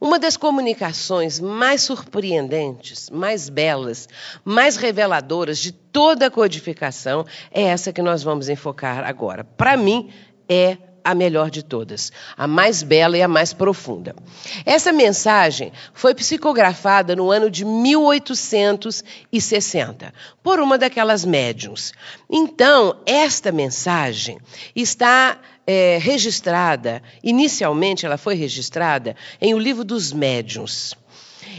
[0.00, 4.08] Uma das comunicações mais surpreendentes, mais belas,
[4.42, 9.44] mais reveladoras de toda a codificação é essa que nós vamos enfocar agora.
[9.44, 10.10] Para mim,
[10.48, 14.16] é a melhor de todas, a mais bela e a mais profunda.
[14.64, 21.92] Essa mensagem foi psicografada no ano de 1860 por uma daquelas médiums.
[22.28, 24.38] Então, esta mensagem
[24.74, 30.94] está é, registrada, inicialmente ela foi registrada em O Livro dos Médiuns.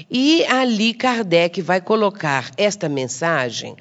[0.10, 3.78] E ali Kardec vai colocar esta mensagem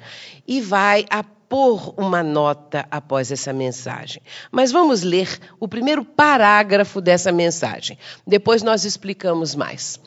[0.47, 1.05] e vai
[1.51, 4.21] pôr uma nota após essa mensagem.
[4.49, 7.97] Mas vamos ler o primeiro parágrafo dessa mensagem.
[8.25, 9.99] Depois nós explicamos mais.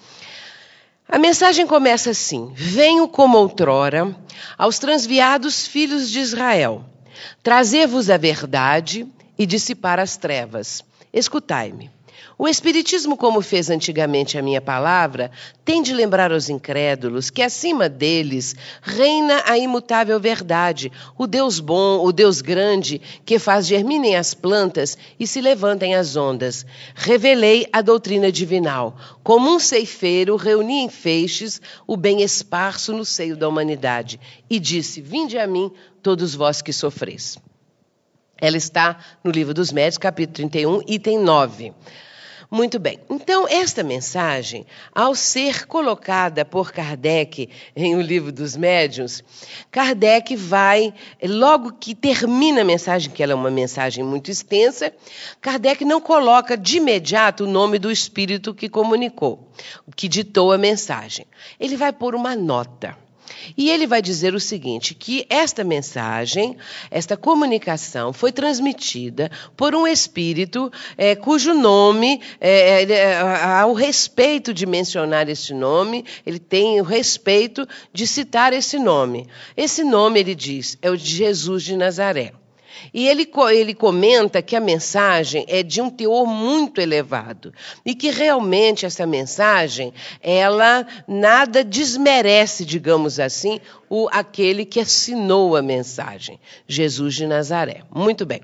[1.07, 4.16] A mensagem começa assim: Venho como outrora
[4.57, 6.82] aos transviados filhos de Israel,
[7.42, 9.07] trazer-vos a verdade
[9.38, 10.82] e dissipar as trevas.
[11.12, 11.93] Escutai-me.
[12.37, 15.30] O Espiritismo, como fez antigamente a minha palavra,
[15.64, 22.05] tem de lembrar aos incrédulos que acima deles reina a imutável verdade, o Deus bom,
[22.05, 26.66] o Deus grande, que faz germinem as plantas e se levantem as ondas.
[26.97, 28.97] Revelei a doutrina divinal.
[29.22, 34.18] Como um ceifeiro, reuni em feixes o bem esparso no seio da humanidade
[34.51, 35.70] e disse: Vinde a mim,
[36.03, 37.39] todos vós que sofreis.
[38.37, 41.72] Ela está no Livro dos Médios, capítulo 31, item 9.
[42.51, 42.99] Muito bem.
[43.11, 49.22] Então, esta mensagem, ao ser colocada por Kardec em O Livro dos Médiuns,
[49.70, 50.92] Kardec vai,
[51.22, 54.92] logo que termina a mensagem, que ela é uma mensagem muito extensa,
[55.40, 59.49] Kardec não coloca de imediato o nome do espírito que comunicou,
[59.97, 61.26] que ditou a mensagem.
[61.59, 63.03] Ele vai pôr uma nota.
[63.56, 66.56] E ele vai dizer o seguinte: que esta mensagem,
[66.90, 74.52] esta comunicação foi transmitida por um espírito é, cujo nome, é, é, há o respeito
[74.52, 79.26] de mencionar este nome, ele tem o respeito de citar esse nome.
[79.56, 82.32] Esse nome, ele diz, é o de Jesus de Nazaré.
[82.92, 87.52] E ele, ele comenta que a mensagem é de um teor muito elevado
[87.84, 95.62] e que realmente essa mensagem ela nada desmerece, digamos assim, o aquele que assinou a
[95.62, 97.82] mensagem, Jesus de Nazaré.
[97.94, 98.40] Muito bem.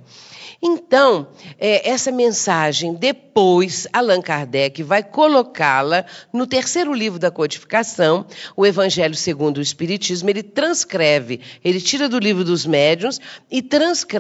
[0.62, 1.28] Então,
[1.58, 9.14] é, essa mensagem, depois, Allan Kardec vai colocá-la no terceiro livro da codificação, o Evangelho
[9.14, 10.28] segundo o Espiritismo.
[10.28, 13.18] Ele transcreve, ele tira do livro dos médiuns
[13.50, 14.19] e transcreve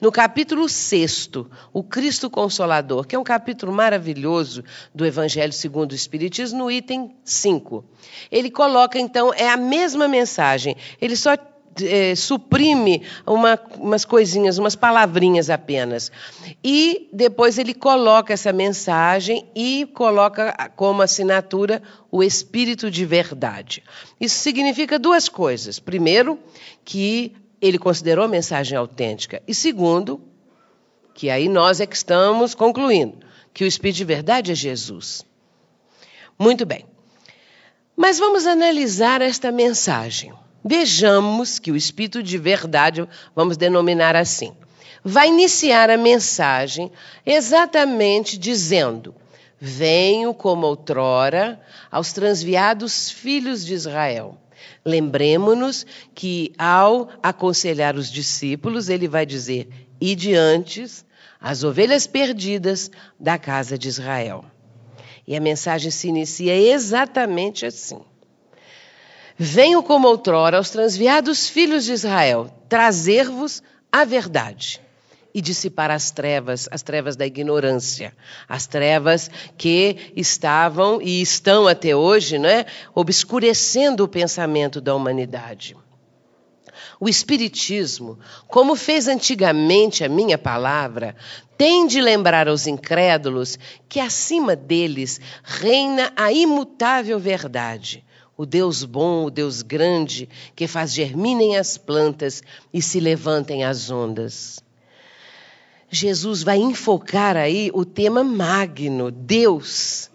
[0.00, 4.64] no capítulo sexto, o Cristo Consolador, que é um capítulo maravilhoso
[4.94, 7.84] do Evangelho segundo o Espiritismo, no item 5.
[8.30, 11.36] Ele coloca, então, é a mesma mensagem, ele só
[11.82, 16.12] é, suprime uma, umas coisinhas, umas palavrinhas apenas.
[16.62, 23.82] E depois ele coloca essa mensagem e coloca como assinatura o Espírito de Verdade.
[24.20, 25.78] Isso significa duas coisas.
[25.78, 26.38] Primeiro,
[26.84, 29.42] que ele considerou a mensagem autêntica.
[29.46, 30.20] E segundo,
[31.12, 33.18] que aí nós é que estamos concluindo,
[33.52, 35.24] que o Espírito de Verdade é Jesus.
[36.38, 36.84] Muito bem.
[37.96, 40.32] Mas vamos analisar esta mensagem
[40.64, 44.56] vejamos que o Espírito de Verdade, vamos denominar assim,
[45.04, 46.90] vai iniciar a mensagem
[47.26, 49.14] exatamente dizendo:
[49.60, 54.38] Venho como outrora aos transviados filhos de Israel.
[54.84, 59.68] Lembremos-nos que, ao aconselhar os discípulos, ele vai dizer:
[60.00, 60.84] E diante
[61.40, 64.44] as ovelhas perdidas da casa de Israel.
[65.26, 68.00] E a mensagem se inicia exatamente assim.
[69.36, 74.83] Venho como outrora aos transviados filhos de Israel, trazer-vos a verdade
[75.34, 78.14] e dissipar as trevas, as trevas da ignorância,
[78.48, 79.28] as trevas
[79.58, 82.64] que estavam e estão até hoje, né,
[82.94, 85.76] obscurecendo o pensamento da humanidade.
[87.00, 91.16] O Espiritismo, como fez antigamente a minha palavra,
[91.58, 93.58] tem de lembrar aos incrédulos
[93.88, 98.04] que acima deles reina a imutável verdade.
[98.36, 103.90] O Deus bom, o Deus grande, que faz germinem as plantas e se levantem as
[103.90, 104.63] ondas.
[105.90, 110.10] Jesus vai enfocar aí o tema magno, Deus.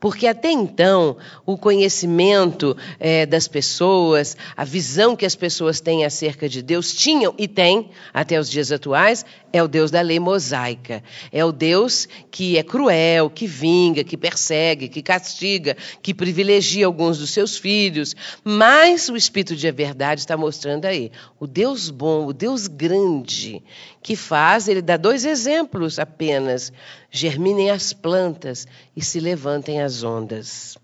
[0.00, 6.48] Porque até então, o conhecimento é, das pessoas, a visão que as pessoas têm acerca
[6.48, 11.02] de Deus, tinham e têm, até os dias atuais, é o Deus da lei mosaica.
[11.32, 17.18] É o Deus que é cruel, que vinga, que persegue, que castiga, que privilegia alguns
[17.18, 18.14] dos seus filhos.
[18.44, 23.62] Mas o Espírito de verdade está mostrando aí o Deus bom, o Deus grande,
[24.02, 26.72] que faz, ele dá dois exemplos apenas:
[27.10, 30.78] germinem as plantas e se levantem as ondas.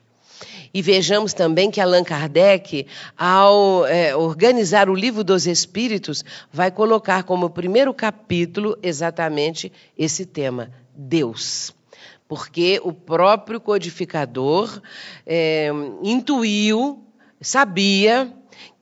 [0.72, 2.86] E vejamos também que Allan Kardec,
[3.16, 10.70] ao é, organizar o livro dos Espíritos, vai colocar como primeiro capítulo exatamente esse tema:
[10.94, 11.74] Deus.
[12.28, 14.80] Porque o próprio codificador
[15.24, 15.70] é,
[16.02, 17.04] intuiu,
[17.40, 18.32] sabia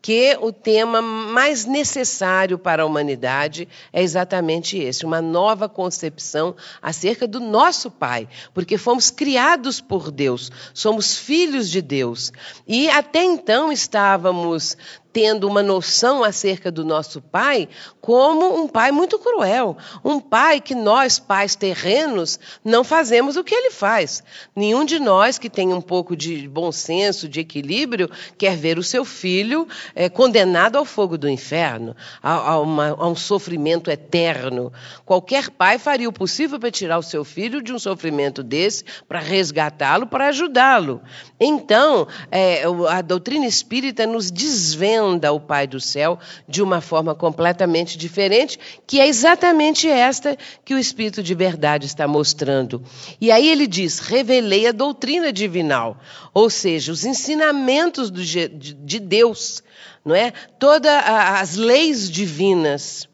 [0.05, 7.27] que o tema mais necessário para a humanidade é exatamente esse, uma nova concepção acerca
[7.27, 12.35] do nosso Pai, porque fomos criados por Deus, somos filhos de Deus.
[12.69, 14.77] E até então estávamos
[15.15, 17.69] tendo uma noção acerca do nosso pai
[18.01, 23.55] como um pai muito cruel, um pai que nós, pais terrenos, não fazemos o que
[23.55, 24.25] ele faz.
[24.57, 28.83] Nenhum de nós que tem um pouco de bom senso, de equilíbrio, quer ver o
[28.83, 34.73] seu filho é, condenado ao fogo do inferno, a, a, uma, a um sofrimento eterno.
[35.07, 39.21] Qualquer pai faria o possível para tirar o seu filho de um sofrimento desse, para
[39.21, 41.01] resgatá-lo, para ajudá-lo.
[41.39, 47.15] Então, é, a doutrina espírita nos desvenda compreenda o Pai do céu de uma forma
[47.15, 52.83] completamente diferente, que é exatamente esta que o Espírito de verdade está mostrando.
[53.21, 55.99] E aí ele diz: revelei a doutrina divinal,
[56.33, 59.63] ou seja, os ensinamentos de Deus,
[60.05, 60.33] não é?
[60.59, 63.09] Todas as leis divinas,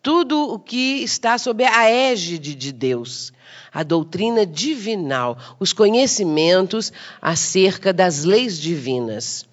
[0.00, 3.32] tudo o que está sob a égide de Deus
[3.74, 9.46] a doutrina divinal, os conhecimentos acerca das leis divinas.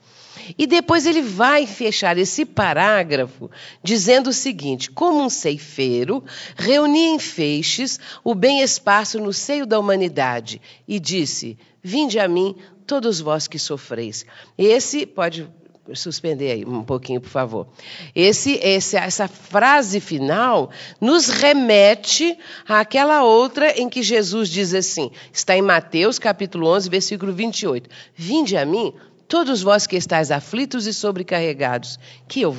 [0.58, 3.50] E depois ele vai fechar esse parágrafo
[3.84, 6.24] dizendo o seguinte: como um ceifeiro,
[6.56, 12.56] reunia em feixes o bem espaço no seio da humanidade e disse: Vinde a mim,
[12.86, 14.26] todos vós que sofreis.
[14.58, 15.48] Esse pode
[15.96, 17.68] suspender aí um pouquinho, por favor.
[18.16, 20.70] Esse, esse, essa frase final
[21.00, 22.38] nos remete
[22.68, 27.90] àquela outra em que Jesus diz assim, está em Mateus capítulo 11, versículo 28.
[28.16, 28.94] Vinde a mim,
[29.30, 32.58] todos vós que estáis aflitos e sobrecarregados, que eu.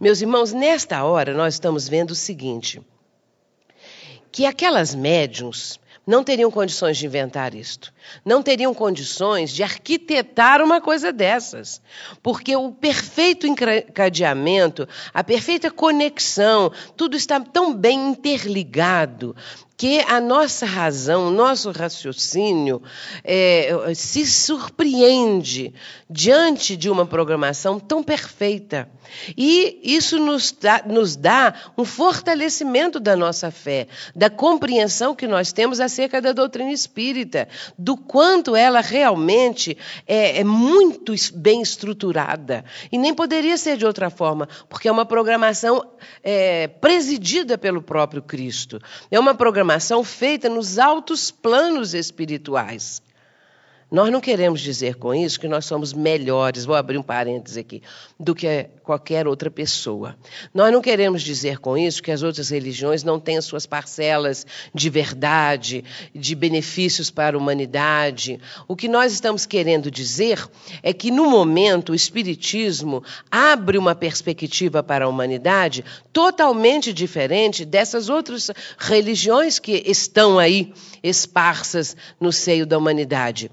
[0.00, 2.80] Meus irmãos, nesta hora nós estamos vendo o seguinte:
[4.32, 7.92] que aquelas médiums não teriam condições de inventar isto.
[8.24, 11.82] Não teriam condições de arquitetar uma coisa dessas.
[12.22, 19.34] Porque o perfeito encadeamento, a perfeita conexão, tudo está tão bem interligado
[19.76, 22.82] que a nossa razão, o nosso raciocínio
[23.22, 25.74] é, se surpreende
[26.08, 28.88] diante de uma programação tão perfeita.
[29.36, 35.52] E isso nos dá, nos dá um fortalecimento da nossa fé, da compreensão que nós
[35.52, 37.46] temos acerca da doutrina espírita,
[37.78, 42.64] do quanto ela realmente é, é muito bem estruturada.
[42.90, 45.84] E nem poderia ser de outra forma, porque é uma programação
[46.22, 48.80] é, presidida pelo próprio Cristo.
[49.10, 53.02] É uma programação programação feita nos altos planos espirituais.
[53.88, 57.80] Nós não queremos dizer com isso que nós somos melhores, vou abrir um parêntese aqui,
[58.18, 60.16] do que qualquer outra pessoa.
[60.52, 64.44] Nós não queremos dizer com isso que as outras religiões não têm as suas parcelas
[64.74, 68.40] de verdade, de benefícios para a humanidade.
[68.66, 70.44] O que nós estamos querendo dizer
[70.82, 78.08] é que, no momento, o Espiritismo abre uma perspectiva para a humanidade totalmente diferente dessas
[78.08, 80.74] outras religiões que estão aí
[81.04, 83.48] esparsas no seio da humanidade.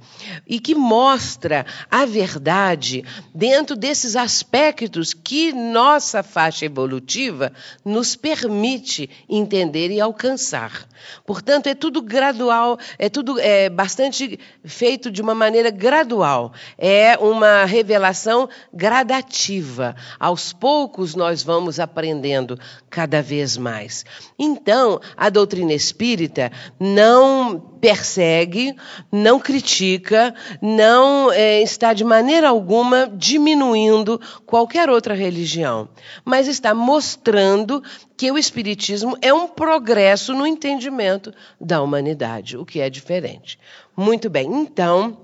[0.47, 3.03] E que mostra a verdade
[3.33, 7.51] dentro desses aspectos que nossa faixa evolutiva
[7.83, 10.87] nos permite entender e alcançar.
[11.25, 16.53] Portanto, é tudo gradual, é tudo é, bastante feito de uma maneira gradual.
[16.77, 19.95] É uma revelação gradativa.
[20.19, 22.57] Aos poucos nós vamos aprendendo
[22.89, 24.05] cada vez mais.
[24.37, 28.73] Então, a doutrina espírita não persegue,
[29.11, 35.89] não critica, não é, está de maneira alguma diminuindo qualquer outra religião,
[36.23, 37.83] mas está mostrando
[38.15, 43.59] que o Espiritismo é um progresso no entendimento da humanidade, o que é diferente.
[43.97, 45.17] Muito bem, então,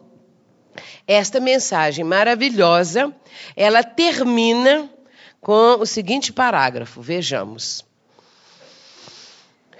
[1.07, 3.15] esta mensagem maravilhosa,
[3.55, 4.89] ela termina
[5.39, 7.88] com o seguinte parágrafo, vejamos.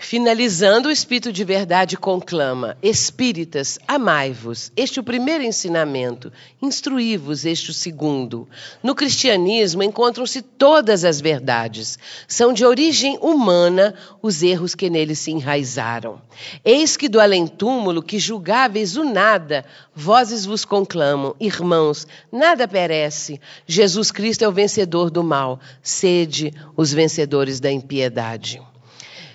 [0.01, 4.71] Finalizando, o Espírito de Verdade conclama: Espíritas, amai-vos.
[4.75, 6.31] Este é o primeiro ensinamento.
[6.61, 8.47] Instruí-vos, este o segundo.
[8.81, 11.99] No cristianismo encontram-se todas as verdades.
[12.29, 16.21] São de origem humana os erros que nele se enraizaram.
[16.63, 23.39] Eis que do além-túmulo, que julgáveis o nada, vozes vos conclamam: Irmãos, nada perece.
[23.67, 25.59] Jesus Cristo é o vencedor do mal.
[25.83, 28.61] Sede os vencedores da impiedade.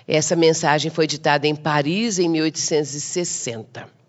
[0.07, 4.04] Essa mensagem foi ditada em Paris em 1860.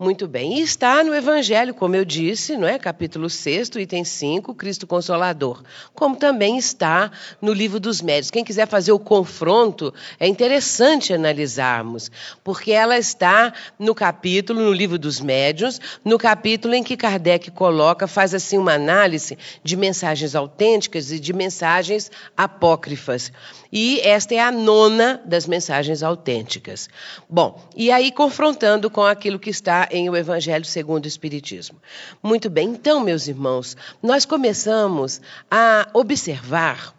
[0.00, 0.60] Muito bem.
[0.60, 2.78] E está no Evangelho, como eu disse, não é?
[2.78, 5.60] capítulo 6, item 5, Cristo Consolador.
[5.92, 7.10] Como também está
[7.42, 8.30] no livro dos médios.
[8.30, 12.12] Quem quiser fazer o confronto, é interessante analisarmos,
[12.44, 18.06] porque ela está no capítulo, no livro dos médios, no capítulo em que Kardec coloca,
[18.06, 23.32] faz assim uma análise de mensagens autênticas e de mensagens apócrifas.
[23.72, 26.88] E esta é a nona das mensagens autênticas.
[27.28, 31.80] Bom, e aí confrontando com aquilo que está em O Evangelho segundo o Espiritismo.
[32.22, 35.20] Muito bem, então, meus irmãos, nós começamos
[35.50, 36.94] a observar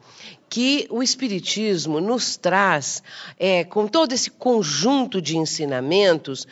[0.50, 3.04] que o Espiritismo nos traz,
[3.38, 6.48] é, com todo esse conjunto de ensinamentos,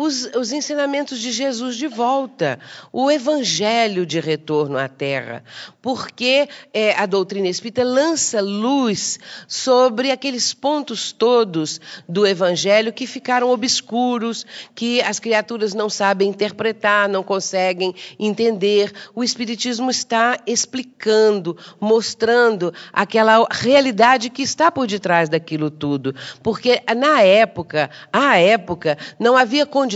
[0.00, 2.58] os, os ensinamentos de Jesus de volta,
[2.90, 5.44] o evangelho de retorno à Terra,
[5.82, 13.50] porque é, a doutrina espírita lança luz sobre aqueles pontos todos do evangelho que ficaram
[13.50, 18.92] obscuros, que as criaturas não sabem interpretar, não conseguem entender.
[19.14, 27.20] O Espiritismo está explicando, mostrando aquela realidade que está por detrás daquilo tudo, porque na
[27.20, 29.89] época, à época, não havia condições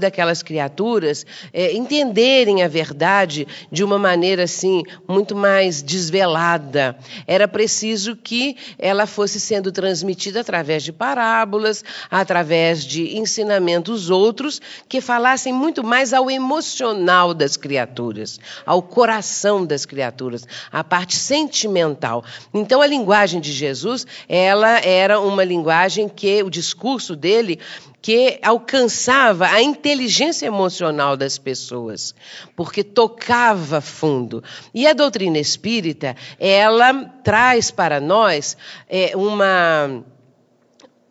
[0.00, 6.96] daquelas criaturas é, entenderem a verdade de uma maneira assim muito mais desvelada.
[7.26, 15.00] Era preciso que ela fosse sendo transmitida através de parábolas, através de ensinamentos outros que
[15.00, 22.24] falassem muito mais ao emocional das criaturas, ao coração das criaturas, à parte sentimental.
[22.52, 27.58] Então a linguagem de Jesus, ela era uma linguagem que o discurso dele
[28.02, 32.14] que alcançava a inteligência emocional das pessoas,
[32.56, 34.42] porque tocava fundo.
[34.72, 38.56] E a doutrina espírita, ela traz para nós
[38.88, 40.02] é, uma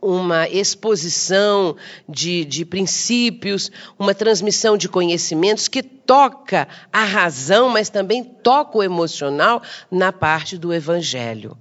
[0.01, 1.75] uma exposição
[2.07, 8.83] de, de princípios, uma transmissão de conhecimentos que toca a razão, mas também toca o
[8.83, 9.61] emocional
[9.91, 11.57] na parte do evangelho.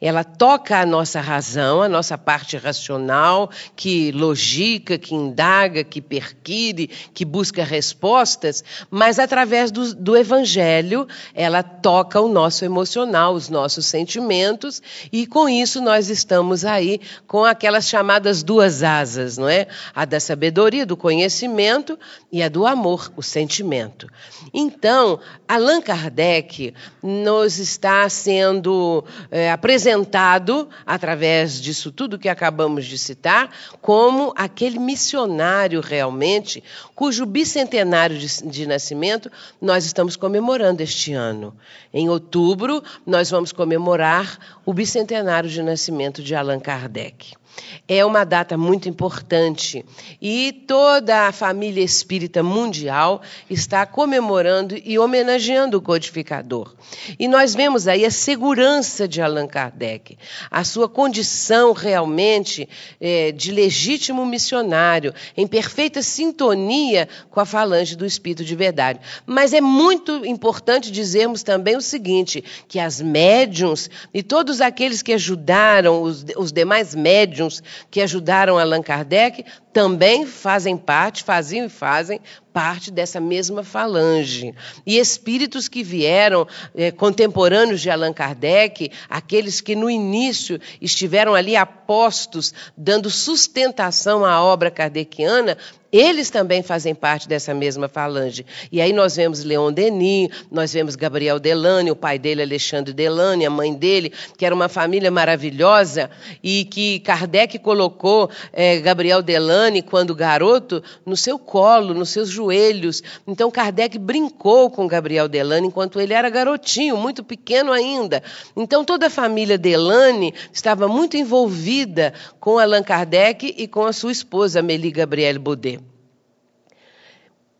[0.00, 6.88] Ela toca a nossa razão, a nossa parte racional, que logica, que indaga, que perquire,
[7.12, 13.84] que busca respostas, mas através do, do Evangelho, ela toca o nosso emocional, os nossos
[13.84, 14.80] sentimentos,
[15.12, 19.66] e com isso nós estamos aí com aquelas chamadas duas asas, não é?
[19.94, 21.98] A da sabedoria, do conhecimento
[22.32, 24.06] e a do amor, o sentimento.
[24.54, 26.72] Então, Allan Kardec
[27.02, 34.78] nos está sendo é, apresentado apresentado, através disso tudo que acabamos de citar, como aquele
[34.78, 36.62] missionário realmente,
[36.94, 39.30] cujo bicentenário de, de nascimento
[39.60, 41.54] nós estamos comemorando este ano.
[41.92, 47.39] Em outubro, nós vamos comemorar o bicentenário de nascimento de Allan Kardec.
[47.88, 49.84] É uma data muito importante
[50.20, 56.74] e toda a família espírita mundial está comemorando e homenageando o codificador.
[57.18, 60.16] E nós vemos aí a segurança de Allan Kardec,
[60.50, 62.68] a sua condição realmente
[63.00, 69.00] é, de legítimo missionário, em perfeita sintonia com a falange do Espírito de Verdade.
[69.26, 75.12] Mas é muito importante dizermos também o seguinte: que as médiums e todos aqueles que
[75.12, 77.49] ajudaram, os, os demais médiums,
[77.90, 82.20] que ajudaram Allan Kardec também fazem parte, faziam e fazem
[82.52, 84.54] parte dessa mesma falange.
[84.86, 91.56] E espíritos que vieram, é, contemporâneos de Allan Kardec, aqueles que no início estiveram ali
[91.56, 95.56] apostos, dando sustentação à obra kardeciana,
[95.92, 98.46] eles também fazem parte dessa mesma falange.
[98.70, 103.44] E aí nós vemos Leon Denis, nós vemos Gabriel Delane, o pai dele, Alexandre Delane,
[103.44, 106.10] a mãe dele, que era uma família maravilhosa,
[106.42, 113.02] e que Kardec colocou é, Gabriel Delane, quando garoto, no seu colo, nos seus joelhos.
[113.26, 118.22] Então Kardec brincou com Gabriel Delane enquanto ele era garotinho, muito pequeno ainda.
[118.56, 124.12] Então toda a família Delane estava muito envolvida com Allan Kardec e com a sua
[124.12, 125.89] esposa, Amélie Gabrielle Baudet.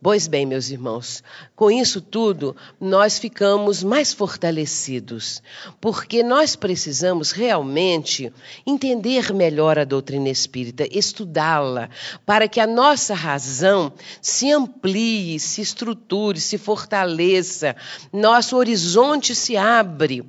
[0.03, 1.22] Pois bem, meus irmãos,
[1.55, 5.42] com isso tudo, nós ficamos mais fortalecidos,
[5.78, 8.32] porque nós precisamos realmente
[8.66, 11.90] entender melhor a doutrina espírita, estudá-la,
[12.24, 13.92] para que a nossa razão
[14.22, 17.76] se amplie, se estruture, se fortaleça,
[18.11, 20.24] nosso horizonte se abre.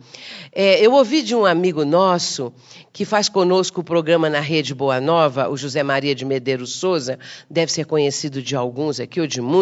[0.52, 2.52] É, eu ouvi de um amigo nosso
[2.92, 7.18] que faz conosco o programa na Rede Boa Nova, o José Maria de Medeiros Souza,
[7.50, 9.61] deve ser conhecido de alguns aqui ou de muitos.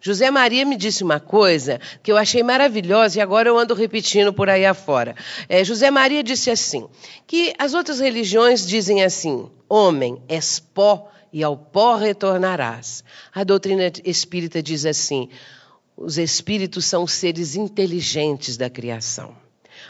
[0.00, 4.32] José Maria me disse uma coisa que eu achei maravilhosa e agora eu ando repetindo
[4.32, 5.14] por aí afora.
[5.48, 6.88] É, José Maria disse assim:
[7.26, 13.02] que as outras religiões dizem assim: homem, és pó e ao pó retornarás.
[13.34, 15.28] A doutrina espírita diz assim:
[15.96, 19.34] os espíritos são seres inteligentes da criação.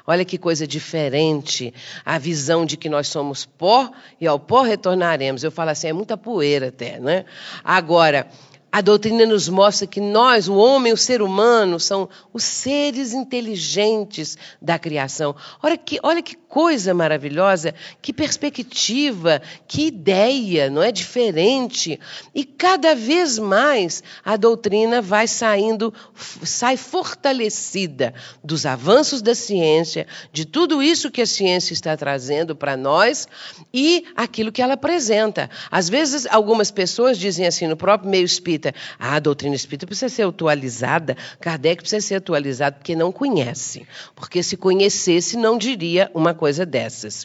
[0.07, 1.73] Olha que coisa diferente
[2.05, 3.91] a visão de que nós somos pó
[4.21, 5.45] e ao pó retornaremos.
[5.45, 7.25] Eu falo assim, é muita poeira até, né?
[7.63, 8.29] Agora,
[8.73, 14.39] a doutrina nos mostra que nós, o homem, o ser humano, são os seres inteligentes
[14.63, 15.37] da criação.
[15.63, 21.99] Olha que, olha que coisa maravilhosa, que perspectiva, que ideia, não é diferente.
[22.35, 25.95] E cada vez mais a doutrina vai saindo,
[26.43, 28.13] sai fortalecida
[28.45, 33.27] dos avanços da ciência, de tudo isso que a ciência está trazendo para nós
[33.73, 35.49] e aquilo que ela apresenta.
[35.71, 38.75] Às vezes, algumas pessoas dizem assim, no próprio meio espírita.
[38.99, 41.17] Ah, a doutrina espírita precisa ser atualizada.
[41.41, 43.87] Kardec precisa ser atualizado porque não conhece.
[44.15, 47.25] Porque se conhecesse, não diria uma coisa dessas.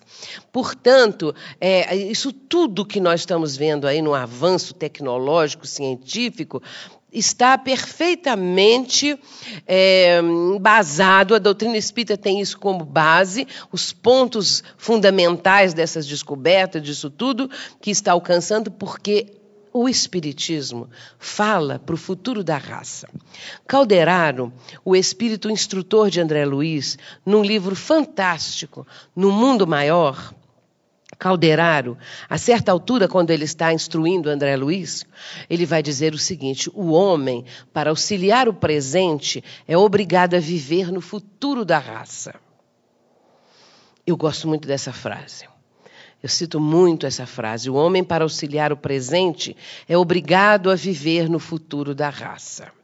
[0.52, 6.62] Portanto, é, isso tudo que nós estamos vendo aí no avanço tecnológico, científico,
[7.12, 9.18] está perfeitamente
[9.66, 17.10] é, embasado, a doutrina espírita tem isso como base, os pontos fundamentais dessas descobertas, disso
[17.10, 17.50] tudo
[17.82, 19.34] que está alcançando, porque
[19.80, 23.08] o Espiritismo fala para o futuro da raça.
[23.68, 24.52] Calderaro,
[24.84, 30.34] o espírito instrutor de André Luiz, num livro fantástico, No Mundo Maior,
[31.18, 31.98] Calderaro,
[32.30, 35.06] a certa altura, quando ele está instruindo André Luiz,
[35.50, 40.92] ele vai dizer o seguinte: o homem, para auxiliar o presente, é obrigado a viver
[40.92, 42.36] no futuro da raça.
[44.06, 45.48] Eu gosto muito dessa frase.
[46.22, 49.56] Eu cito muito essa frase: o homem, para auxiliar o presente,
[49.88, 52.77] é obrigado a viver no futuro da raça.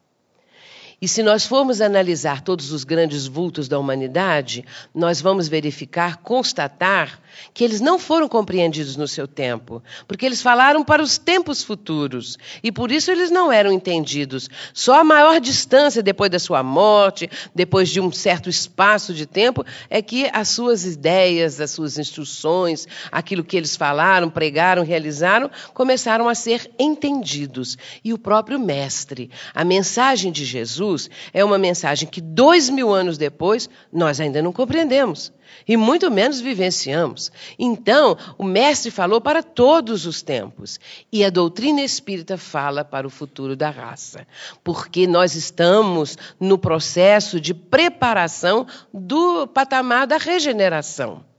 [1.04, 4.64] E se nós formos analisar todos os grandes vultos da humanidade,
[4.96, 7.20] nós vamos verificar, constatar
[7.54, 12.38] que eles não foram compreendidos no seu tempo, porque eles falaram para os tempos futuros
[12.64, 14.50] e por isso eles não eram entendidos.
[14.74, 19.66] Só a maior distância depois da sua morte, depois de um certo espaço de tempo,
[19.90, 26.30] é que as suas ideias, as suas instruções, aquilo que eles falaram, pregaram, realizaram, começaram
[26.30, 27.78] a ser entendidos.
[28.06, 30.93] E o próprio Mestre, a mensagem de Jesus,
[31.34, 35.32] é uma mensagem que dois mil anos depois nós ainda não compreendemos
[35.68, 37.32] e muito menos vivenciamos.
[37.58, 40.80] Então, o Mestre falou para todos os tempos
[41.12, 44.28] e a doutrina espírita fala para o futuro da raça,
[44.64, 51.33] porque nós estamos no processo de preparação do patamar da regeneração.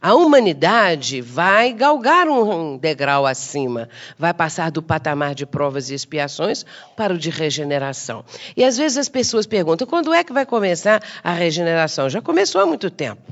[0.00, 3.88] A humanidade vai galgar um degrau acima,
[4.18, 6.64] vai passar do patamar de provas e expiações
[6.96, 8.24] para o de regeneração.
[8.56, 12.10] E às vezes as pessoas perguntam: quando é que vai começar a regeneração?
[12.10, 13.22] Já começou há muito tempo.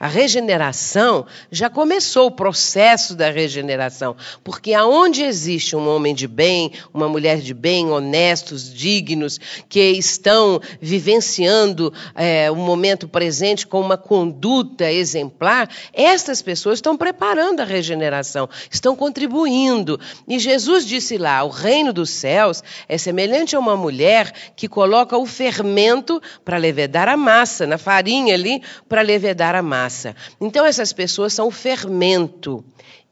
[0.00, 6.70] A regeneração já começou o processo da regeneração, porque aonde existe um homem de bem,
[6.94, 13.96] uma mulher de bem, honestos, dignos, que estão vivenciando é, o momento presente com uma
[13.96, 19.98] conduta exemplar, essas pessoas estão preparando a regeneração, estão contribuindo.
[20.28, 25.18] E Jesus disse lá: o reino dos céus é semelhante a uma mulher que coloca
[25.18, 29.87] o fermento para levedar a massa, na farinha ali, para levedar a massa.
[29.88, 30.14] Massa.
[30.38, 32.62] Então, essas pessoas são o fermento.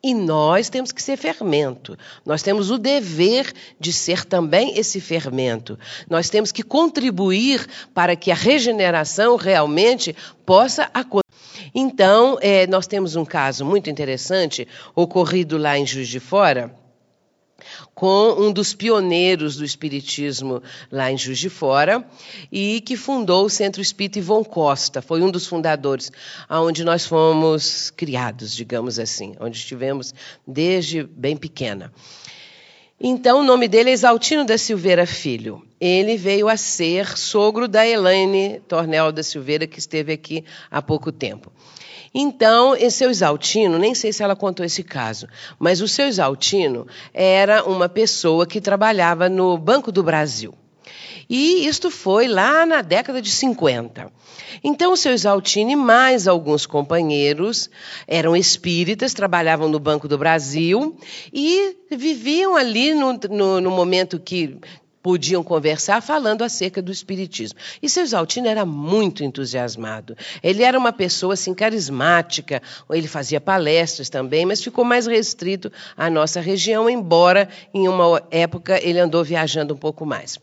[0.03, 1.97] E nós temos que ser fermento.
[2.25, 5.79] Nós temos o dever de ser também esse fermento.
[6.09, 10.15] Nós temos que contribuir para que a regeneração realmente
[10.45, 11.23] possa acontecer.
[11.75, 16.86] Então, é, nós temos um caso muito interessante ocorrido lá em Juiz de Fora
[17.95, 22.07] com um dos pioneiros do espiritismo lá em Juiz de Fora
[22.51, 26.11] e que fundou o Centro Espírita Ivon Costa, foi um dos fundadores,
[26.49, 30.15] aonde nós fomos criados, digamos assim, onde estivemos
[30.47, 31.93] desde bem pequena.
[32.99, 35.63] Então, o nome dele é Exaltino da Silveira Filho.
[35.79, 41.13] Ele veio a ser sogro da Elaine Tornel da Silveira, que esteve aqui há pouco
[41.13, 41.53] tempo.
[42.19, 46.87] Então, esse seu Exaltino, nem sei se ela contou esse caso, mas o seu Exaltino
[47.13, 50.55] era uma pessoa que trabalhava no Banco do Brasil.
[51.29, 54.11] E isto foi lá na década de 50.
[54.65, 57.69] Então, o seu Exaltino e mais alguns companheiros
[58.09, 60.97] eram espíritas, trabalhavam no Banco do Brasil
[61.31, 64.59] e viviam ali no, no, no momento que
[65.07, 67.57] podiam conversar falando acerca do espiritismo.
[67.81, 70.17] E seu Exaltino era muito entusiasmado.
[70.43, 76.11] Ele era uma pessoa assim carismática, ele fazia palestras também, mas ficou mais restrito à
[76.11, 80.41] nossa região, embora em uma época ele andou viajando um pouco mais.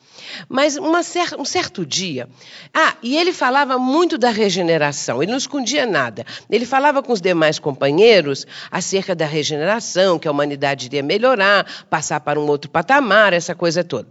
[0.48, 2.30] Mas cer um certo dia,
[2.74, 5.22] ah, e ele falava muito da regeneração.
[5.22, 6.26] Ele não escondia nada.
[6.50, 12.22] Ele falava com os demais companheiros acerca da regeneração, que a humanidade iria melhorar, passar
[12.22, 14.08] para um outro patamar, essa coisa toda.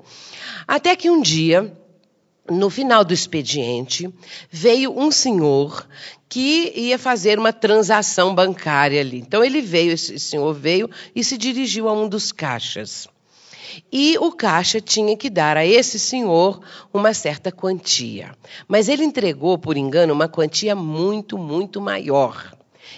[0.66, 1.76] Até que um dia,
[2.50, 4.12] no final do expediente,
[4.50, 5.86] veio um senhor
[6.28, 9.18] que ia fazer uma transação bancária ali.
[9.18, 13.06] Então ele veio, esse senhor veio e se dirigiu a um dos caixas.
[13.90, 16.60] E o caixa tinha que dar a esse senhor
[16.92, 18.34] uma certa quantia.
[18.68, 22.54] Mas ele entregou, por engano, uma quantia muito, muito maior.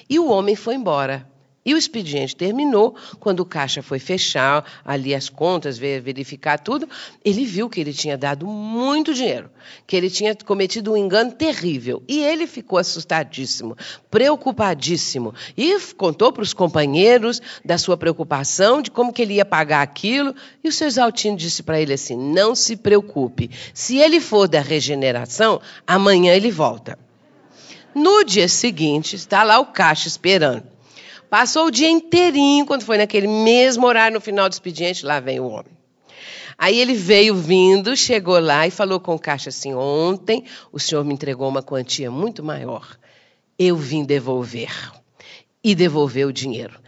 [0.09, 1.29] E o homem foi embora.
[1.65, 6.87] E o expediente terminou, quando o caixa foi fechar ali as contas, verificar tudo,
[7.25, 9.51] ele viu que ele tinha dado muito dinheiro,
[9.87, 12.03] que ele tinha cometido um engano terrível.
[12.07, 13.77] E ele ficou assustadíssimo,
[14.11, 15.35] preocupadíssimo.
[15.57, 20.35] E contou para os companheiros da sua preocupação, de como que ele ia pagar aquilo.
[20.63, 24.61] E o seu Exaltino disse para ele assim: não se preocupe, se ele for da
[24.61, 26.99] regeneração, amanhã ele volta.
[27.95, 30.74] No dia seguinte, está lá o caixa esperando.
[31.37, 35.41] Passou o dia inteirinho, quando foi naquele mesmo horário, no final do expediente, lá vem
[35.41, 35.77] o homem.
[36.57, 41.05] Aí ele veio vindo, chegou lá e falou com o caixa assim: Ontem o senhor
[41.05, 42.97] me entregou uma quantia muito maior.
[43.59, 44.93] Eu vim devolver.
[45.61, 46.79] E devolveu o dinheiro.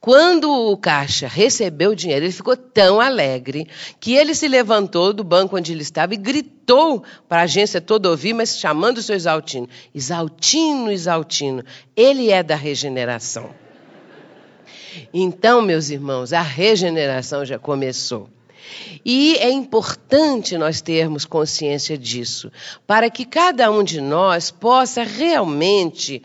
[0.00, 3.68] Quando o caixa recebeu o dinheiro, ele ficou tão alegre
[4.00, 8.08] que ele se levantou do banco onde ele estava e gritou para a agência toda
[8.08, 11.62] ouvir, mas chamando o seu Exaltino: Exaltino, Exaltino,
[11.94, 13.68] ele é da regeneração.
[15.12, 18.28] Então, meus irmãos, a regeneração já começou.
[19.04, 22.52] E é importante nós termos consciência disso,
[22.86, 26.22] para que cada um de nós possa realmente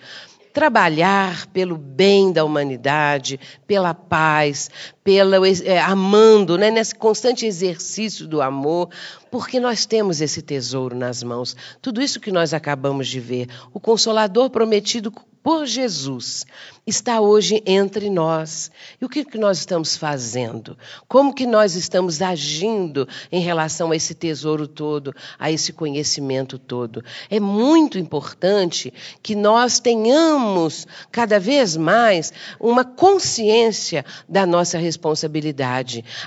[0.55, 3.37] trabalhar pelo bem da humanidade,
[3.67, 4.69] pela paz,
[5.05, 8.89] pela, é, amando, né, nesse constante exercício do amor,
[9.29, 11.55] porque nós temos esse tesouro nas mãos.
[11.79, 15.13] Tudo isso que nós acabamos de ver, o Consolador prometido
[15.45, 16.43] por Jesus
[16.87, 18.71] está hoje entre nós.
[18.99, 20.75] E o que, que nós estamos fazendo?
[21.07, 27.03] Como que nós estamos agindo em relação a esse tesouro todo, a esse conhecimento todo?
[27.29, 28.91] É muito importante
[29.21, 34.94] que nós tenhamos cada vez mais uma consciência da nossa responsabilidade.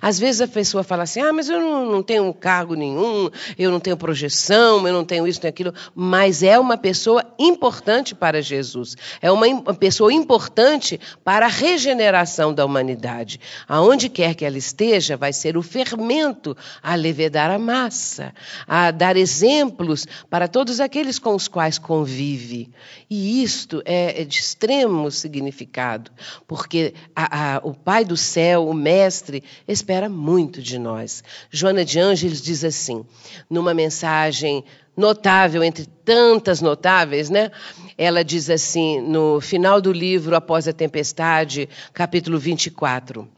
[0.01, 3.71] Às vezes a pessoa fala assim: ah, mas eu não, não tenho cargo nenhum, eu
[3.71, 8.41] não tenho projeção, eu não tenho isso nem aquilo, mas é uma pessoa importante para
[8.43, 13.41] Jesus é uma, uma pessoa importante para a regeneração da humanidade.
[13.67, 18.35] Aonde quer que ela esteja, vai ser o fermento a levedar a massa,
[18.67, 22.71] a dar exemplos para todos aqueles com os quais convive.
[23.09, 26.11] E isto é, é de extremo significado,
[26.47, 31.23] porque a, a, o Pai do céu, o Mestre, espera muito de nós.
[31.51, 33.05] Joana de Ângeles diz assim,
[33.49, 34.65] numa mensagem
[34.97, 37.51] notável entre tantas notáveis, né?
[37.97, 43.29] Ela diz assim, no final do livro Após a Tempestade, capítulo 24.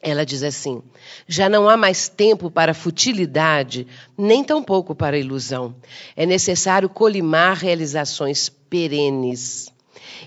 [0.00, 0.80] Ela diz assim:
[1.26, 3.86] Já não há mais tempo para futilidade,
[4.16, 5.74] nem tampouco para ilusão.
[6.14, 9.72] É necessário colimar realizações perenes.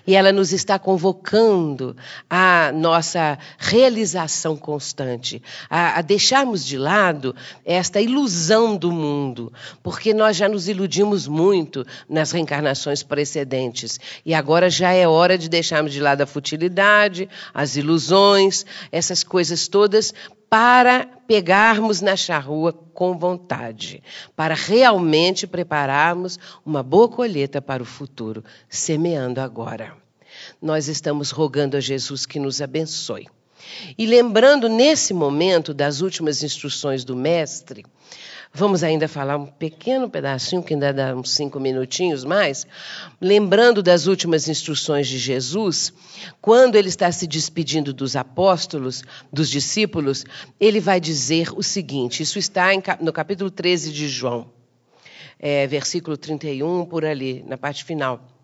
[0.05, 1.95] E ela nos está convocando
[2.29, 9.51] à nossa realização constante, a, a, deixarmos de lado esta ilusão do mundo,
[9.83, 13.99] porque nós já nos iludimos muito nas reencarnações precedentes.
[14.25, 19.67] E agora já é hora de deixarmos de lado a futilidade, as ilusões, essas coisas
[19.67, 20.13] todas,
[20.51, 24.03] para pegarmos na charrua com vontade,
[24.35, 29.95] para realmente prepararmos uma boa colheita para o futuro, semeando agora.
[30.61, 33.29] Nós estamos rogando a Jesus que nos abençoe.
[33.97, 37.85] E lembrando nesse momento das últimas instruções do Mestre,
[38.53, 42.67] Vamos ainda falar um pequeno pedacinho, que ainda dá uns cinco minutinhos mais,
[43.19, 45.93] lembrando das últimas instruções de Jesus,
[46.41, 50.25] quando ele está se despedindo dos apóstolos, dos discípulos,
[50.59, 52.67] ele vai dizer o seguinte: isso está
[52.99, 54.51] no capítulo 13 de João,
[55.39, 58.40] é, versículo 31, por ali, na parte final.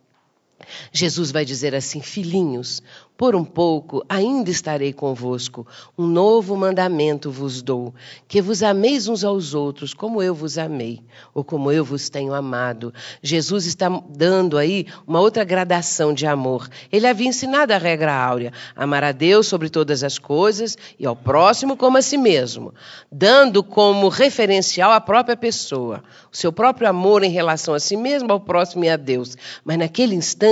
[0.92, 2.82] Jesus vai dizer assim: Filhinhos,
[3.18, 5.66] por um pouco ainda estarei convosco.
[5.98, 7.94] Um novo mandamento vos dou:
[8.28, 11.02] que vos ameis uns aos outros, como eu vos amei,
[11.34, 12.94] ou como eu vos tenho amado.
[13.22, 16.70] Jesus está dando aí uma outra gradação de amor.
[16.92, 21.16] Ele havia ensinado a regra áurea: amar a Deus sobre todas as coisas e ao
[21.16, 22.74] próximo como a si mesmo,
[23.12, 28.32] dando como referencial a própria pessoa, o seu próprio amor em relação a si mesmo,
[28.32, 29.36] ao próximo e a Deus.
[29.66, 30.47] Mas naquele instante,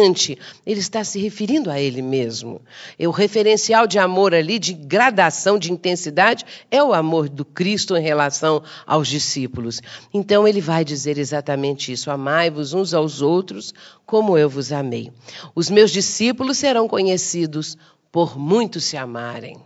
[0.66, 2.62] ele está se referindo a ele mesmo.
[2.98, 7.96] E o referencial de amor ali, de gradação, de intensidade, é o amor do Cristo
[7.96, 9.82] em relação aos discípulos.
[10.14, 13.74] Então ele vai dizer exatamente isso: amai-vos uns aos outros
[14.06, 15.12] como eu vos amei.
[15.54, 17.78] Os meus discípulos serão conhecidos
[18.12, 19.58] por muitos se amarem.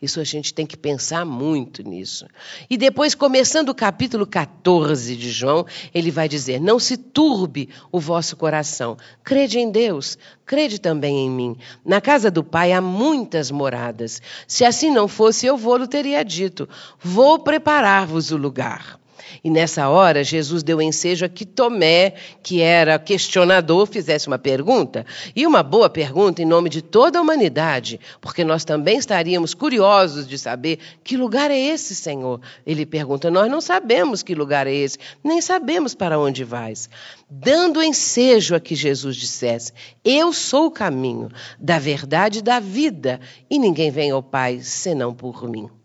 [0.00, 2.24] Isso a gente tem que pensar muito nisso.
[2.70, 7.98] E depois, começando o capítulo 14 de João, ele vai dizer: Não se turbe o
[7.98, 8.96] vosso coração.
[9.24, 11.56] Crede em Deus, crede também em mim.
[11.84, 14.22] Na casa do Pai há muitas moradas.
[14.46, 16.68] Se assim não fosse, eu vou-lo teria dito:
[17.02, 18.97] Vou preparar-vos o lugar.
[19.42, 25.04] E nessa hora, Jesus deu ensejo a que Tomé, que era questionador, fizesse uma pergunta.
[25.34, 30.26] E uma boa pergunta em nome de toda a humanidade, porque nós também estaríamos curiosos
[30.26, 32.40] de saber que lugar é esse, Senhor.
[32.66, 36.88] Ele pergunta: Nós não sabemos que lugar é esse, nem sabemos para onde vais.
[37.30, 39.72] Dando ensejo a que Jesus dissesse:
[40.04, 45.14] Eu sou o caminho da verdade e da vida, e ninguém vem ao Pai senão
[45.14, 45.77] por mim.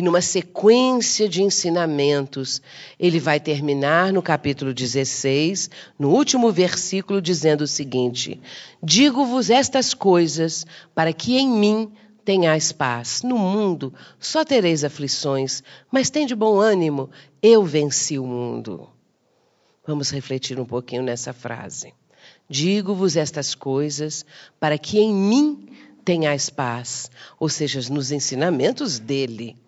[0.00, 2.62] E numa sequência de ensinamentos,
[2.98, 8.40] ele vai terminar no capítulo 16, no último versículo, dizendo o seguinte:
[8.82, 11.92] Digo-vos estas coisas para que em mim
[12.24, 13.22] tenhais paz.
[13.22, 17.10] No mundo só tereis aflições, mas tende bom ânimo,
[17.42, 18.88] eu venci o mundo.
[19.86, 21.92] Vamos refletir um pouquinho nessa frase.
[22.48, 24.24] Digo-vos estas coisas
[24.58, 25.68] para que em mim
[26.02, 29.58] tenhais paz, ou seja, nos ensinamentos dele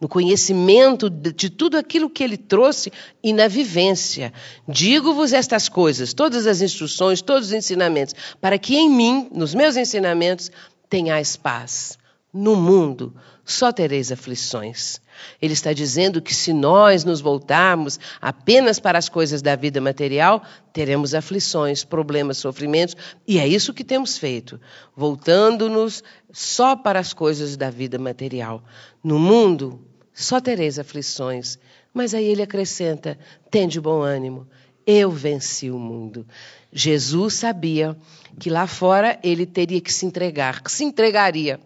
[0.00, 2.92] no conhecimento de tudo aquilo que ele trouxe
[3.22, 4.32] e na vivência.
[4.68, 9.76] Digo-vos estas coisas, todas as instruções, todos os ensinamentos, para que em mim, nos meus
[9.76, 10.50] ensinamentos,
[10.88, 11.98] tenhais paz.
[12.32, 15.00] No mundo só tereis aflições.
[15.40, 20.42] Ele está dizendo que se nós nos voltarmos apenas para as coisas da vida material,
[20.72, 22.96] teremos aflições, problemas, sofrimentos,
[23.26, 24.60] e é isso que temos feito,
[24.94, 26.02] voltando-nos
[26.32, 28.62] só para as coisas da vida material.
[29.02, 29.80] No mundo
[30.12, 31.58] só tereis aflições.
[31.92, 33.18] Mas aí ele acrescenta:
[33.50, 34.46] tende bom ânimo,
[34.86, 36.26] eu venci o mundo.
[36.72, 37.96] Jesus sabia
[38.38, 41.58] que lá fora ele teria que se entregar, que se entregaria.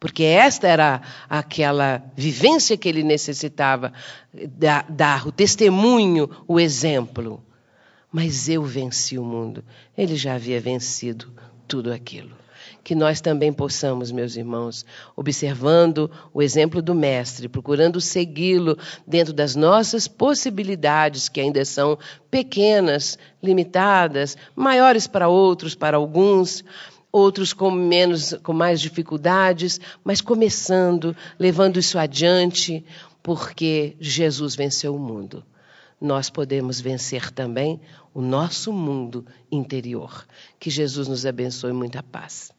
[0.00, 3.92] Porque esta era aquela vivência que ele necessitava
[4.88, 7.44] dar, o testemunho, o exemplo.
[8.10, 9.62] Mas eu venci o mundo.
[9.96, 11.30] Ele já havia vencido
[11.68, 12.40] tudo aquilo
[12.82, 14.84] que nós também possamos, meus irmãos,
[15.14, 18.76] observando o exemplo do Mestre, procurando segui-lo
[19.06, 21.98] dentro das nossas possibilidades, que ainda são
[22.30, 26.64] pequenas, limitadas, maiores para outros, para alguns,
[27.12, 32.84] outros com menos, com mais dificuldades, mas começando, levando isso adiante,
[33.22, 35.44] porque Jesus venceu o mundo.
[36.00, 37.80] Nós podemos vencer também
[38.14, 40.26] o nosso mundo interior.
[40.58, 42.52] Que Jesus nos abençoe muita paz.